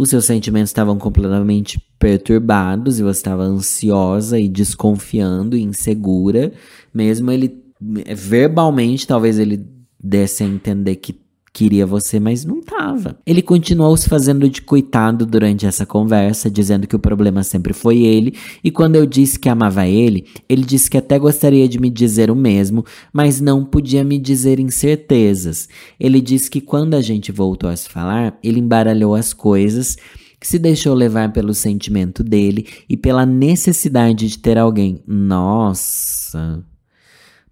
os 0.00 0.08
seus 0.08 0.24
sentimentos 0.24 0.70
estavam 0.70 0.96
completamente 0.96 1.78
perturbados 1.98 2.98
e 2.98 3.02
você 3.02 3.18
estava 3.18 3.42
ansiosa 3.42 4.40
e 4.40 4.48
desconfiando 4.48 5.54
e 5.54 5.62
insegura. 5.62 6.54
Mesmo 6.92 7.30
ele 7.30 7.62
verbalmente, 7.78 9.06
talvez 9.06 9.38
ele 9.38 9.62
desse 10.02 10.42
a 10.42 10.46
entender 10.46 10.96
que 10.96 11.20
queria 11.52 11.86
você, 11.86 12.20
mas 12.20 12.44
não 12.44 12.60
tava. 12.60 13.18
Ele 13.26 13.42
continuou 13.42 13.96
se 13.96 14.08
fazendo 14.08 14.48
de 14.48 14.62
coitado 14.62 15.26
durante 15.26 15.66
essa 15.66 15.84
conversa, 15.84 16.50
dizendo 16.50 16.86
que 16.86 16.96
o 16.96 17.00
problema 17.00 17.42
sempre 17.42 17.72
foi 17.72 17.98
ele, 17.98 18.34
e 18.62 18.70
quando 18.70 18.96
eu 18.96 19.06
disse 19.06 19.38
que 19.38 19.48
amava 19.48 19.86
ele, 19.86 20.26
ele 20.48 20.62
disse 20.62 20.90
que 20.90 20.98
até 20.98 21.18
gostaria 21.18 21.68
de 21.68 21.78
me 21.78 21.90
dizer 21.90 22.30
o 22.30 22.36
mesmo, 22.36 22.84
mas 23.12 23.40
não 23.40 23.64
podia 23.64 24.04
me 24.04 24.18
dizer 24.18 24.60
incertezas. 24.60 25.68
Ele 25.98 26.20
disse 26.20 26.50
que 26.50 26.60
quando 26.60 26.94
a 26.94 27.00
gente 27.00 27.32
voltou 27.32 27.68
a 27.68 27.76
se 27.76 27.88
falar, 27.88 28.38
ele 28.42 28.60
embaralhou 28.60 29.14
as 29.14 29.32
coisas 29.32 29.96
que 30.40 30.48
se 30.48 30.58
deixou 30.58 30.94
levar 30.94 31.30
pelo 31.32 31.52
sentimento 31.52 32.24
dele 32.24 32.66
e 32.88 32.96
pela 32.96 33.26
necessidade 33.26 34.26
de 34.26 34.38
ter 34.38 34.56
alguém. 34.56 35.02
Nossa, 35.06 36.64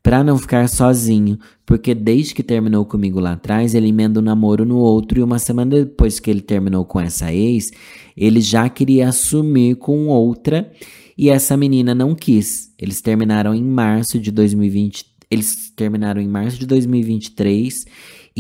para 0.09 0.25
não 0.25 0.39
ficar 0.39 0.71
sozinho, 0.71 1.39
porque 1.67 1.95
desde 1.95 2.33
que 2.33 2.43
terminou 2.43 2.83
comigo 2.87 3.21
lá 3.21 3.33
atrás, 3.33 3.75
ele 3.75 3.89
emenda 3.89 4.21
um 4.21 4.23
namoro 4.23 4.65
no 4.65 4.79
outro 4.79 5.21
e 5.21 5.23
uma 5.23 5.39
semana 5.39 5.85
depois 5.85 6.19
que 6.19 6.31
ele 6.31 6.41
terminou 6.41 6.83
com 6.87 6.99
essa 6.99 7.31
ex, 7.31 7.71
ele 8.17 8.41
já 8.41 8.71
queria 8.71 9.11
assumir 9.11 9.75
com 9.75 10.07
outra 10.07 10.73
e 11.17 11.29
essa 11.29 11.59
menina 11.59 11.95
não 11.95 12.15
quis. 12.15 12.73
Eles 12.79 13.03
terminaram 13.03 13.55
em 13.55 13.63
março 13.63 14.19
de 14.19 14.31
2020, 14.31 15.05
eles 15.31 15.71
terminaram 15.77 16.23
em 16.23 16.29
março 16.29 16.59
de 16.59 16.65
2023 16.65 17.85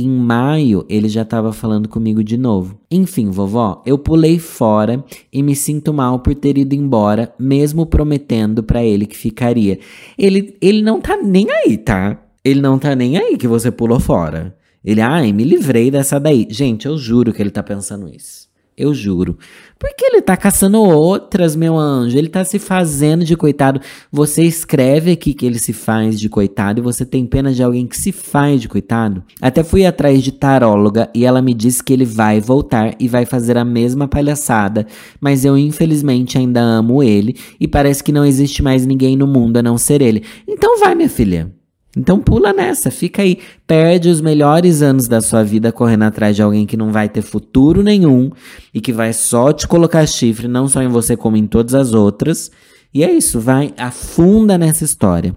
em 0.02 0.08
maio, 0.08 0.84
ele 0.88 1.08
já 1.08 1.22
estava 1.22 1.52
falando 1.52 1.88
comigo 1.88 2.22
de 2.22 2.36
novo. 2.36 2.78
Enfim, 2.90 3.30
vovó, 3.30 3.82
eu 3.86 3.98
pulei 3.98 4.38
fora 4.38 5.04
e 5.32 5.42
me 5.42 5.54
sinto 5.54 5.92
mal 5.92 6.20
por 6.20 6.34
ter 6.34 6.58
ido 6.58 6.74
embora, 6.74 7.32
mesmo 7.38 7.86
prometendo 7.86 8.62
para 8.62 8.82
ele 8.82 9.06
que 9.06 9.16
ficaria. 9.16 9.78
Ele, 10.16 10.56
ele 10.60 10.82
não 10.82 11.00
tá 11.00 11.16
nem 11.16 11.46
aí, 11.50 11.76
tá? 11.76 12.20
Ele 12.44 12.60
não 12.60 12.78
tá 12.78 12.94
nem 12.94 13.16
aí 13.16 13.36
que 13.36 13.46
você 13.46 13.70
pulou 13.70 14.00
fora. 14.00 14.56
Ele, 14.84 15.00
ai, 15.00 15.32
me 15.32 15.44
livrei 15.44 15.90
dessa 15.90 16.18
daí. 16.18 16.46
Gente, 16.50 16.86
eu 16.86 16.96
juro 16.96 17.32
que 17.32 17.42
ele 17.42 17.50
tá 17.50 17.62
pensando 17.62 18.08
isso. 18.08 18.47
Eu 18.78 18.94
juro. 18.94 19.36
Porque 19.76 20.04
ele 20.04 20.22
tá 20.22 20.36
caçando 20.36 20.80
outras, 20.80 21.56
meu 21.56 21.76
anjo. 21.76 22.16
Ele 22.16 22.28
tá 22.28 22.44
se 22.44 22.60
fazendo 22.60 23.24
de 23.24 23.36
coitado. 23.36 23.80
Você 24.10 24.44
escreve 24.44 25.10
aqui 25.10 25.34
que 25.34 25.44
ele 25.44 25.58
se 25.58 25.72
faz 25.72 26.18
de 26.18 26.28
coitado 26.28 26.78
e 26.78 26.82
você 26.82 27.04
tem 27.04 27.26
pena 27.26 27.52
de 27.52 27.60
alguém 27.60 27.88
que 27.88 27.96
se 27.96 28.12
faz 28.12 28.60
de 28.60 28.68
coitado. 28.68 29.24
Até 29.42 29.64
fui 29.64 29.84
atrás 29.84 30.22
de 30.22 30.30
taróloga 30.30 31.10
e 31.12 31.24
ela 31.24 31.42
me 31.42 31.54
disse 31.54 31.82
que 31.82 31.92
ele 31.92 32.04
vai 32.04 32.40
voltar 32.40 32.94
e 33.00 33.08
vai 33.08 33.26
fazer 33.26 33.58
a 33.58 33.64
mesma 33.64 34.06
palhaçada. 34.06 34.86
Mas 35.20 35.44
eu, 35.44 35.58
infelizmente, 35.58 36.38
ainda 36.38 36.60
amo 36.60 37.02
ele 37.02 37.34
e 37.58 37.66
parece 37.66 38.04
que 38.04 38.12
não 38.12 38.24
existe 38.24 38.62
mais 38.62 38.86
ninguém 38.86 39.16
no 39.16 39.26
mundo 39.26 39.56
a 39.56 39.62
não 39.62 39.76
ser 39.76 40.00
ele. 40.00 40.22
Então 40.46 40.78
vai, 40.78 40.94
minha 40.94 41.08
filha. 41.08 41.57
Então 41.96 42.20
pula 42.20 42.52
nessa, 42.52 42.90
fica 42.90 43.22
aí, 43.22 43.38
perde 43.66 44.08
os 44.08 44.20
melhores 44.20 44.82
anos 44.82 45.08
da 45.08 45.20
sua 45.20 45.42
vida 45.42 45.72
correndo 45.72 46.02
atrás 46.04 46.36
de 46.36 46.42
alguém 46.42 46.66
que 46.66 46.76
não 46.76 46.92
vai 46.92 47.08
ter 47.08 47.22
futuro 47.22 47.82
nenhum 47.82 48.30
e 48.72 48.80
que 48.80 48.92
vai 48.92 49.12
só 49.12 49.52
te 49.52 49.66
colocar 49.66 50.06
chifre, 50.06 50.46
não 50.46 50.68
só 50.68 50.82
em 50.82 50.88
você 50.88 51.16
como 51.16 51.36
em 51.36 51.46
todas 51.46 51.74
as 51.74 51.94
outras. 51.94 52.50
E 52.92 53.02
é 53.02 53.10
isso, 53.10 53.40
vai, 53.40 53.72
afunda 53.76 54.58
nessa 54.58 54.84
história. 54.84 55.34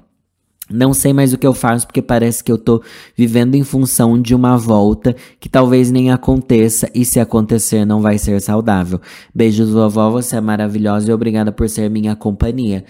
Não 0.69 0.93
sei 0.93 1.11
mais 1.11 1.33
o 1.33 1.37
que 1.37 1.45
eu 1.45 1.53
faço 1.53 1.85
porque 1.85 2.01
parece 2.01 2.43
que 2.43 2.51
eu 2.51 2.57
tô 2.57 2.81
vivendo 3.15 3.55
em 3.55 3.63
função 3.63 4.21
de 4.21 4.33
uma 4.33 4.57
volta 4.57 5.15
que 5.39 5.49
talvez 5.49 5.91
nem 5.91 6.11
aconteça 6.11 6.89
e 6.95 7.03
se 7.03 7.19
acontecer 7.19 7.83
não 7.85 8.01
vai 8.01 8.17
ser 8.17 8.39
saudável. 8.39 9.01
Beijos, 9.35 9.71
vovó, 9.71 10.09
você 10.09 10.37
é 10.37 10.41
maravilhosa 10.41 11.11
e 11.11 11.13
obrigada 11.13 11.51
por 11.51 11.67
ser 11.67 11.89
minha 11.89 12.15
companhia. 12.15 12.85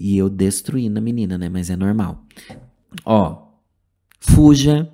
E 0.00 0.18
eu 0.18 0.28
destruindo 0.28 0.98
a 0.98 1.02
menina, 1.02 1.38
né? 1.38 1.48
Mas 1.48 1.70
é 1.70 1.76
normal. 1.76 2.24
Ó, 3.04 3.48
fuja, 4.20 4.88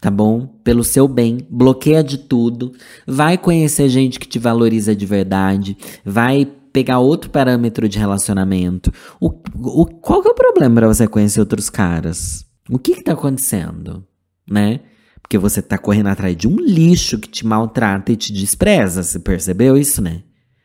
tá 0.00 0.10
bom? 0.10 0.46
Pelo 0.64 0.82
seu 0.82 1.06
bem, 1.06 1.46
bloqueia 1.48 2.02
de 2.02 2.18
tudo, 2.18 2.72
vai 3.06 3.38
conhecer 3.38 3.88
gente 3.88 4.18
que 4.18 4.26
te 4.26 4.38
valoriza 4.38 4.96
de 4.96 5.06
verdade, 5.06 5.76
vai 6.04 6.44
pegar 6.72 6.98
outro 6.98 7.30
parâmetro 7.30 7.88
de 7.88 7.98
relacionamento. 7.98 8.92
O, 9.20 9.28
o, 9.54 9.86
qual 9.86 10.22
que 10.22 10.28
é 10.28 10.30
o 10.32 10.34
problema 10.34 10.74
para 10.76 10.88
você 10.88 11.06
conhecer 11.06 11.40
outros 11.40 11.68
caras? 11.68 12.46
O 12.68 12.78
que 12.78 12.94
que 12.94 13.02
tá 13.02 13.12
acontecendo, 13.12 14.06
né? 14.48 14.80
Porque 15.20 15.38
você 15.38 15.62
tá 15.62 15.78
correndo 15.78 16.08
atrás 16.08 16.36
de 16.36 16.48
um 16.48 16.56
lixo 16.56 17.18
que 17.18 17.28
te 17.28 17.46
maltrata 17.46 18.12
e 18.12 18.16
te 18.16 18.32
despreza. 18.32 19.02
Você 19.02 19.18
percebeu 19.18 19.76
isso, 19.76 20.02
né? 20.02 20.22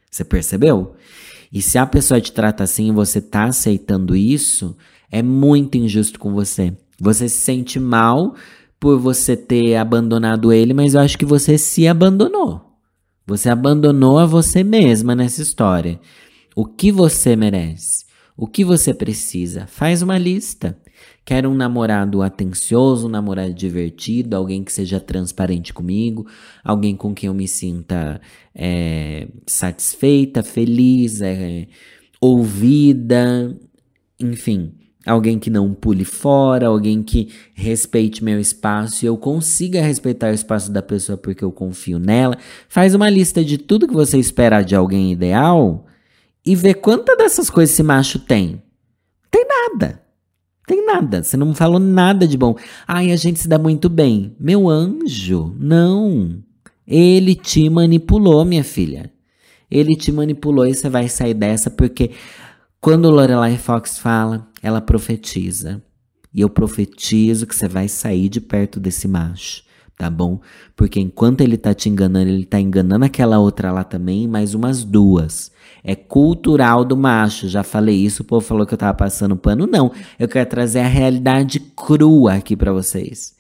Você 0.10 0.24
percebeu? 0.24 0.96
E 1.52 1.62
se 1.62 1.78
a 1.78 1.86
pessoa 1.86 2.20
te 2.20 2.32
trata 2.32 2.64
assim 2.64 2.90
e 2.90 2.92
você 2.92 3.22
tá 3.22 3.46
aceitando 3.46 4.16
isso, 4.16 4.76
é 5.12 5.22
muito 5.22 5.78
injusto 5.78 6.20
com 6.20 6.34
você. 6.34 6.76
Você 7.00 7.30
se 7.30 7.40
sente 7.40 7.80
mal 7.80 8.36
por 8.80 9.00
você 9.00 9.36
ter 9.36 9.76
abandonado 9.76 10.52
ele, 10.52 10.74
mas 10.74 10.94
eu 10.94 11.02
acho 11.02 11.18
que 11.18 11.26
você 11.26 11.58
se 11.58 11.88
abandonou. 11.88 12.62
Você 13.26 13.50
abandonou 13.50 14.20
a 14.20 14.26
você 14.26 14.64
mesma 14.64 15.16
nessa 15.16 15.42
história. 15.42 16.00
O 16.56 16.66
que 16.66 16.92
você 16.92 17.36
merece? 17.36 18.06
O 18.36 18.48
que 18.48 18.64
você 18.64 18.94
precisa? 18.94 19.68
Faz 19.68 20.02
uma 20.02 20.18
lista. 20.18 20.78
Quero 21.26 21.50
um 21.50 21.56
namorado 21.56 22.22
atencioso, 22.22 23.08
um 23.08 23.10
namorado 23.10 23.54
divertido, 23.54 24.36
alguém 24.36 24.64
que 24.64 24.72
seja 24.72 25.00
transparente 25.00 25.74
comigo, 25.74 26.26
alguém 26.64 26.96
com 26.96 27.14
quem 27.14 27.28
eu 27.28 27.34
me 27.34 27.48
sinta 27.48 28.22
é, 28.56 29.28
satisfeita, 29.46 30.42
feliz, 30.42 31.22
é, 31.22 31.68
ouvida, 32.22 33.58
enfim. 34.20 34.72
Alguém 35.08 35.40
que 35.40 35.50
não 35.50 35.74
pule 35.74 36.04
fora, 36.04 36.68
alguém 36.68 37.02
que 37.02 37.30
respeite 37.54 38.24
meu 38.24 38.40
espaço 38.40 39.06
e 39.06 39.08
eu 39.08 39.18
consiga 39.18 39.82
respeitar 39.82 40.32
o 40.32 40.36
espaço 40.36 40.70
da 40.70 40.82
pessoa 40.82 41.18
porque 41.18 41.44
eu 41.44 41.52
confio 41.52 41.98
nela. 41.98 42.38
Faz 42.68 42.94
uma 42.94 43.10
lista 43.10 43.44
de 43.44 43.58
tudo 43.58 43.88
que 43.88 43.94
você 43.94 44.18
espera 44.18 44.62
de 44.62 44.76
alguém 44.76 45.12
ideal 45.12 45.86
e 46.46 46.56
vê 46.56 46.74
quanta 46.74 47.16
dessas 47.16 47.50
coisas 47.50 47.74
esse 47.74 47.84
macho 47.84 48.20
tem. 48.20 48.62
Tem 49.32 49.46
nada. 49.48 50.02
Tem 50.68 50.86
nada. 50.86 51.24
Você 51.24 51.38
não 51.38 51.56
falou 51.56 51.80
nada 51.80 52.28
de 52.28 52.38
bom. 52.38 52.56
Ai, 52.86 53.12
a 53.12 53.16
gente 53.16 53.40
se 53.40 53.48
dá 53.48 53.58
muito 53.58 53.88
bem. 53.88 54.36
Meu 54.38 54.68
anjo, 54.68 55.56
não. 55.58 56.44
Ele 56.86 57.34
te 57.34 57.70
manipulou, 57.70 58.44
minha 58.44 58.64
filha. 58.64 59.10
Ele 59.72 59.96
te 59.96 60.12
manipulou 60.12 60.66
e 60.66 60.74
você 60.74 60.90
vai 60.90 61.08
sair 61.08 61.34
dessa 61.34 61.70
porque 61.70 62.12
quando 62.80 63.10
Lorelai 63.10 63.58
Fox 63.58 63.98
fala, 63.98 64.47
ela 64.62 64.82
profetiza. 64.82 65.82
E 66.34 66.42
eu 66.42 66.50
profetizo 66.50 67.48
que 67.48 67.56
você 67.56 67.68
vai 67.68 67.88
sair 67.88 68.30
de 68.30 68.40
perto 68.42 68.80
desse 68.80 69.08
macho, 69.08 69.64
tá 69.98 70.10
bom? 70.10 70.40
Porque 70.76 71.00
enquanto 71.00 71.42
ele 71.42 71.58
tá 71.58 71.74
te 71.74 71.90
enganando, 71.90 72.30
ele 72.30 72.46
tá 72.46 72.60
enganando 72.60 73.06
aquela 73.06 73.40
outra 73.40 73.72
lá 73.72 73.84
também, 73.84 74.28
mais 74.28 74.54
umas 74.54 74.84
duas. 74.84 75.52
É 75.84 75.96
cultural 75.96 76.84
do 76.84 76.98
macho, 76.98 77.48
já 77.48 77.64
falei 77.64 77.96
isso, 77.96 78.22
o 78.22 78.26
povo 78.26 78.46
falou 78.46 78.66
que 78.66 78.74
eu 78.74 78.78
tava 78.78 78.94
passando 78.94 79.36
pano. 79.36 79.66
Não, 79.66 79.92
eu 80.20 80.28
quero 80.28 80.50
trazer 80.50 80.80
a 80.80 80.88
realidade 80.88 81.60
crua 81.60 82.34
aqui 82.34 82.56
para 82.56 82.74
vocês. 82.74 83.36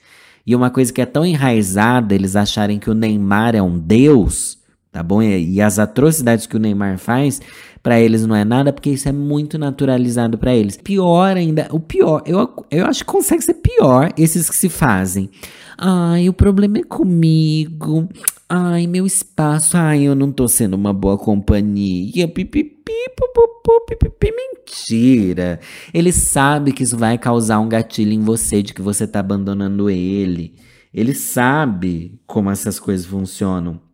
E 0.47 0.55
uma 0.55 0.69
coisa 0.69 0.93
que 0.93 1.01
é 1.01 1.05
tão 1.05 1.25
enraizada, 1.25 2.15
eles 2.15 2.37
acharem 2.37 2.79
que 2.79 2.89
o 2.89 2.93
Neymar 2.93 3.53
é 3.53 3.61
um 3.61 3.77
deus, 3.77 4.57
tá 4.93 5.03
bom? 5.03 5.21
E, 5.21 5.59
as 5.61 5.77
atrocidades 5.77 6.47
que 6.47 6.55
o 6.55 6.59
Neymar 6.59 6.97
faz, 6.97 7.41
para 7.87 8.01
eles 8.01 8.25
não 8.25 8.35
é 8.35 8.43
nada, 8.43 8.73
porque 8.73 8.89
isso 8.89 9.07
é 9.07 9.13
muito 9.13 9.57
naturalizado 9.57 10.37
para 10.37 10.53
eles. 10.53 10.75
Pior 10.75 11.37
ainda, 11.37 11.69
o 11.71 11.79
pior, 11.79 12.21
eu, 12.25 12.65
eu 12.69 12.85
acho 12.85 12.99
que 12.99 13.09
consegue 13.09 13.41
ser 13.41 13.53
pior 13.53 14.11
esses 14.17 14.49
que 14.49 14.57
se 14.57 14.67
fazem. 14.67 15.29
Ai, 15.77 16.27
o 16.27 16.33
problema 16.33 16.79
é 16.79 16.83
comigo. 16.83 18.09
Ai, 18.49 18.87
meu 18.87 19.05
espaço. 19.05 19.77
Ai, 19.77 20.01
eu 20.01 20.15
não 20.15 20.33
tô 20.33 20.49
sendo 20.49 20.73
uma 20.73 20.91
boa 20.91 21.17
companhia. 21.17 22.27
Pipipi, 22.27 22.83
pipipi, 23.87 24.33
mentira. 24.35 25.57
Ele 25.93 26.11
sabe 26.11 26.73
que 26.73 26.83
isso 26.83 26.97
vai 26.97 27.17
causar 27.17 27.57
um 27.61 27.69
gatilho 27.69 28.11
em 28.11 28.19
você 28.19 28.61
de 28.61 28.73
que 28.73 28.81
você 28.81 29.07
tá 29.07 29.21
abandonando 29.21 29.89
ele. 29.89 30.55
Ele 30.93 31.13
sabe 31.13 32.19
como 32.27 32.51
essas 32.51 32.81
coisas 32.81 33.05
funcionam. 33.05 33.86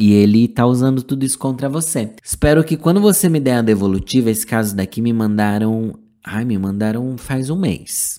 E 0.00 0.14
ele 0.14 0.48
tá 0.48 0.64
usando 0.64 1.02
tudo 1.02 1.26
isso 1.26 1.38
contra 1.38 1.68
você. 1.68 2.14
Espero 2.24 2.64
que 2.64 2.74
quando 2.74 3.02
você 3.02 3.28
me 3.28 3.38
der 3.38 3.58
a 3.58 3.62
devolutiva, 3.62 4.30
esse 4.30 4.46
caso 4.46 4.74
daqui 4.74 5.02
me 5.02 5.12
mandaram. 5.12 5.94
Ai, 6.24 6.42
me 6.42 6.56
mandaram 6.56 7.18
faz 7.18 7.50
um 7.50 7.56
mês. 7.56 8.18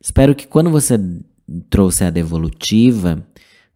Espero 0.00 0.34
que 0.34 0.44
quando 0.44 0.70
você 0.70 0.98
trouxe 1.70 2.02
a 2.02 2.10
devolutiva, 2.10 3.24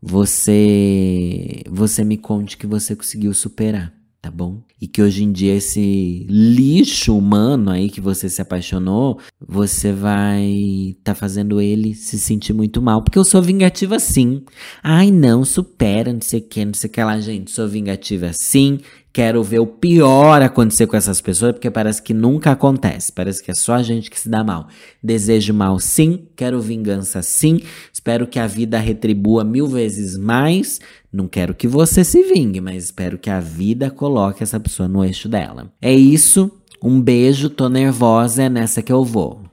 você 0.03 1.63
você 1.71 2.03
me 2.03 2.19
conte 2.19 2.57
que 2.57 2.67
você 2.67 2.97
conseguiu 2.97 3.33
superar 3.33 4.02
tá 4.23 4.31
bom? 4.31 4.63
E 4.81 4.87
que 4.87 5.03
hoje 5.03 5.25
em 5.25 5.33
dia 5.33 5.57
esse 5.57 6.25
lixo 6.31 7.19
humano 7.19 7.73
aí 7.73 7.91
que 7.91 8.01
você 8.01 8.31
se 8.31 8.41
apaixonou, 8.41 9.19
você 9.41 9.93
vai 9.93 10.97
tá 11.03 11.13
fazendo 11.13 11.61
ele 11.61 11.93
se 11.93 12.17
sentir 12.21 12.53
muito 12.53 12.81
mal. 12.81 13.03
Porque 13.03 13.19
eu 13.19 13.25
sou 13.25 13.43
vingativa 13.43 13.99
sim. 13.99 14.45
Ai, 14.81 15.11
não, 15.11 15.45
supera, 15.45 16.13
não 16.13 16.21
sei 16.21 16.39
o 16.39 16.43
que, 16.43 16.65
não 16.65 16.73
sei 16.73 16.89
o 16.89 16.93
que 16.93 17.03
lá, 17.03 17.19
gente. 17.19 17.51
Sou 17.51 17.67
vingativa 17.67 18.33
sim. 18.33 18.79
Quero 19.13 19.43
ver 19.43 19.59
o 19.59 19.67
pior 19.67 20.41
acontecer 20.41 20.87
com 20.87 20.97
essas 20.97 21.21
pessoas, 21.21 21.53
porque 21.53 21.71
parece 21.71 22.01
que 22.01 22.15
nunca 22.15 22.53
acontece. 22.53 23.13
Parece 23.13 23.43
que 23.43 23.51
é 23.51 23.55
só 23.55 23.75
a 23.75 23.83
gente 23.83 24.11
que 24.11 24.19
se 24.19 24.29
dá 24.29 24.43
mal. 24.43 24.69
Desejo 25.03 25.53
mal, 25.53 25.79
sim. 25.79 26.27
Quero 26.35 26.61
vingança, 26.63 27.21
sim. 27.21 27.61
Espero 27.93 28.27
que 28.27 28.39
a 28.39 28.47
vida 28.47 28.79
retribua 28.79 29.45
mil 29.45 29.67
vezes 29.67 30.17
mais. 30.17 30.81
Não 31.13 31.29
quero 31.29 31.55
que 31.55 31.69
você 31.69 32.03
se 32.03 32.23
vingue, 32.23 32.61
mas 32.63 32.85
espero 32.85 33.19
que 33.19 33.29
a 33.29 33.39
vida 33.39 33.91
coloque 33.91 34.43
essa 34.43 34.59
pessoa 34.59 34.89
no 34.89 35.05
eixo 35.05 35.29
dela. 35.29 35.71
É 35.81 35.93
isso. 35.93 36.51
Um 36.83 36.99
beijo. 36.99 37.51
Tô 37.51 37.69
nervosa. 37.69 38.45
É 38.45 38.49
nessa 38.49 38.81
que 38.81 38.93
eu 38.93 39.05
vou. 39.05 39.52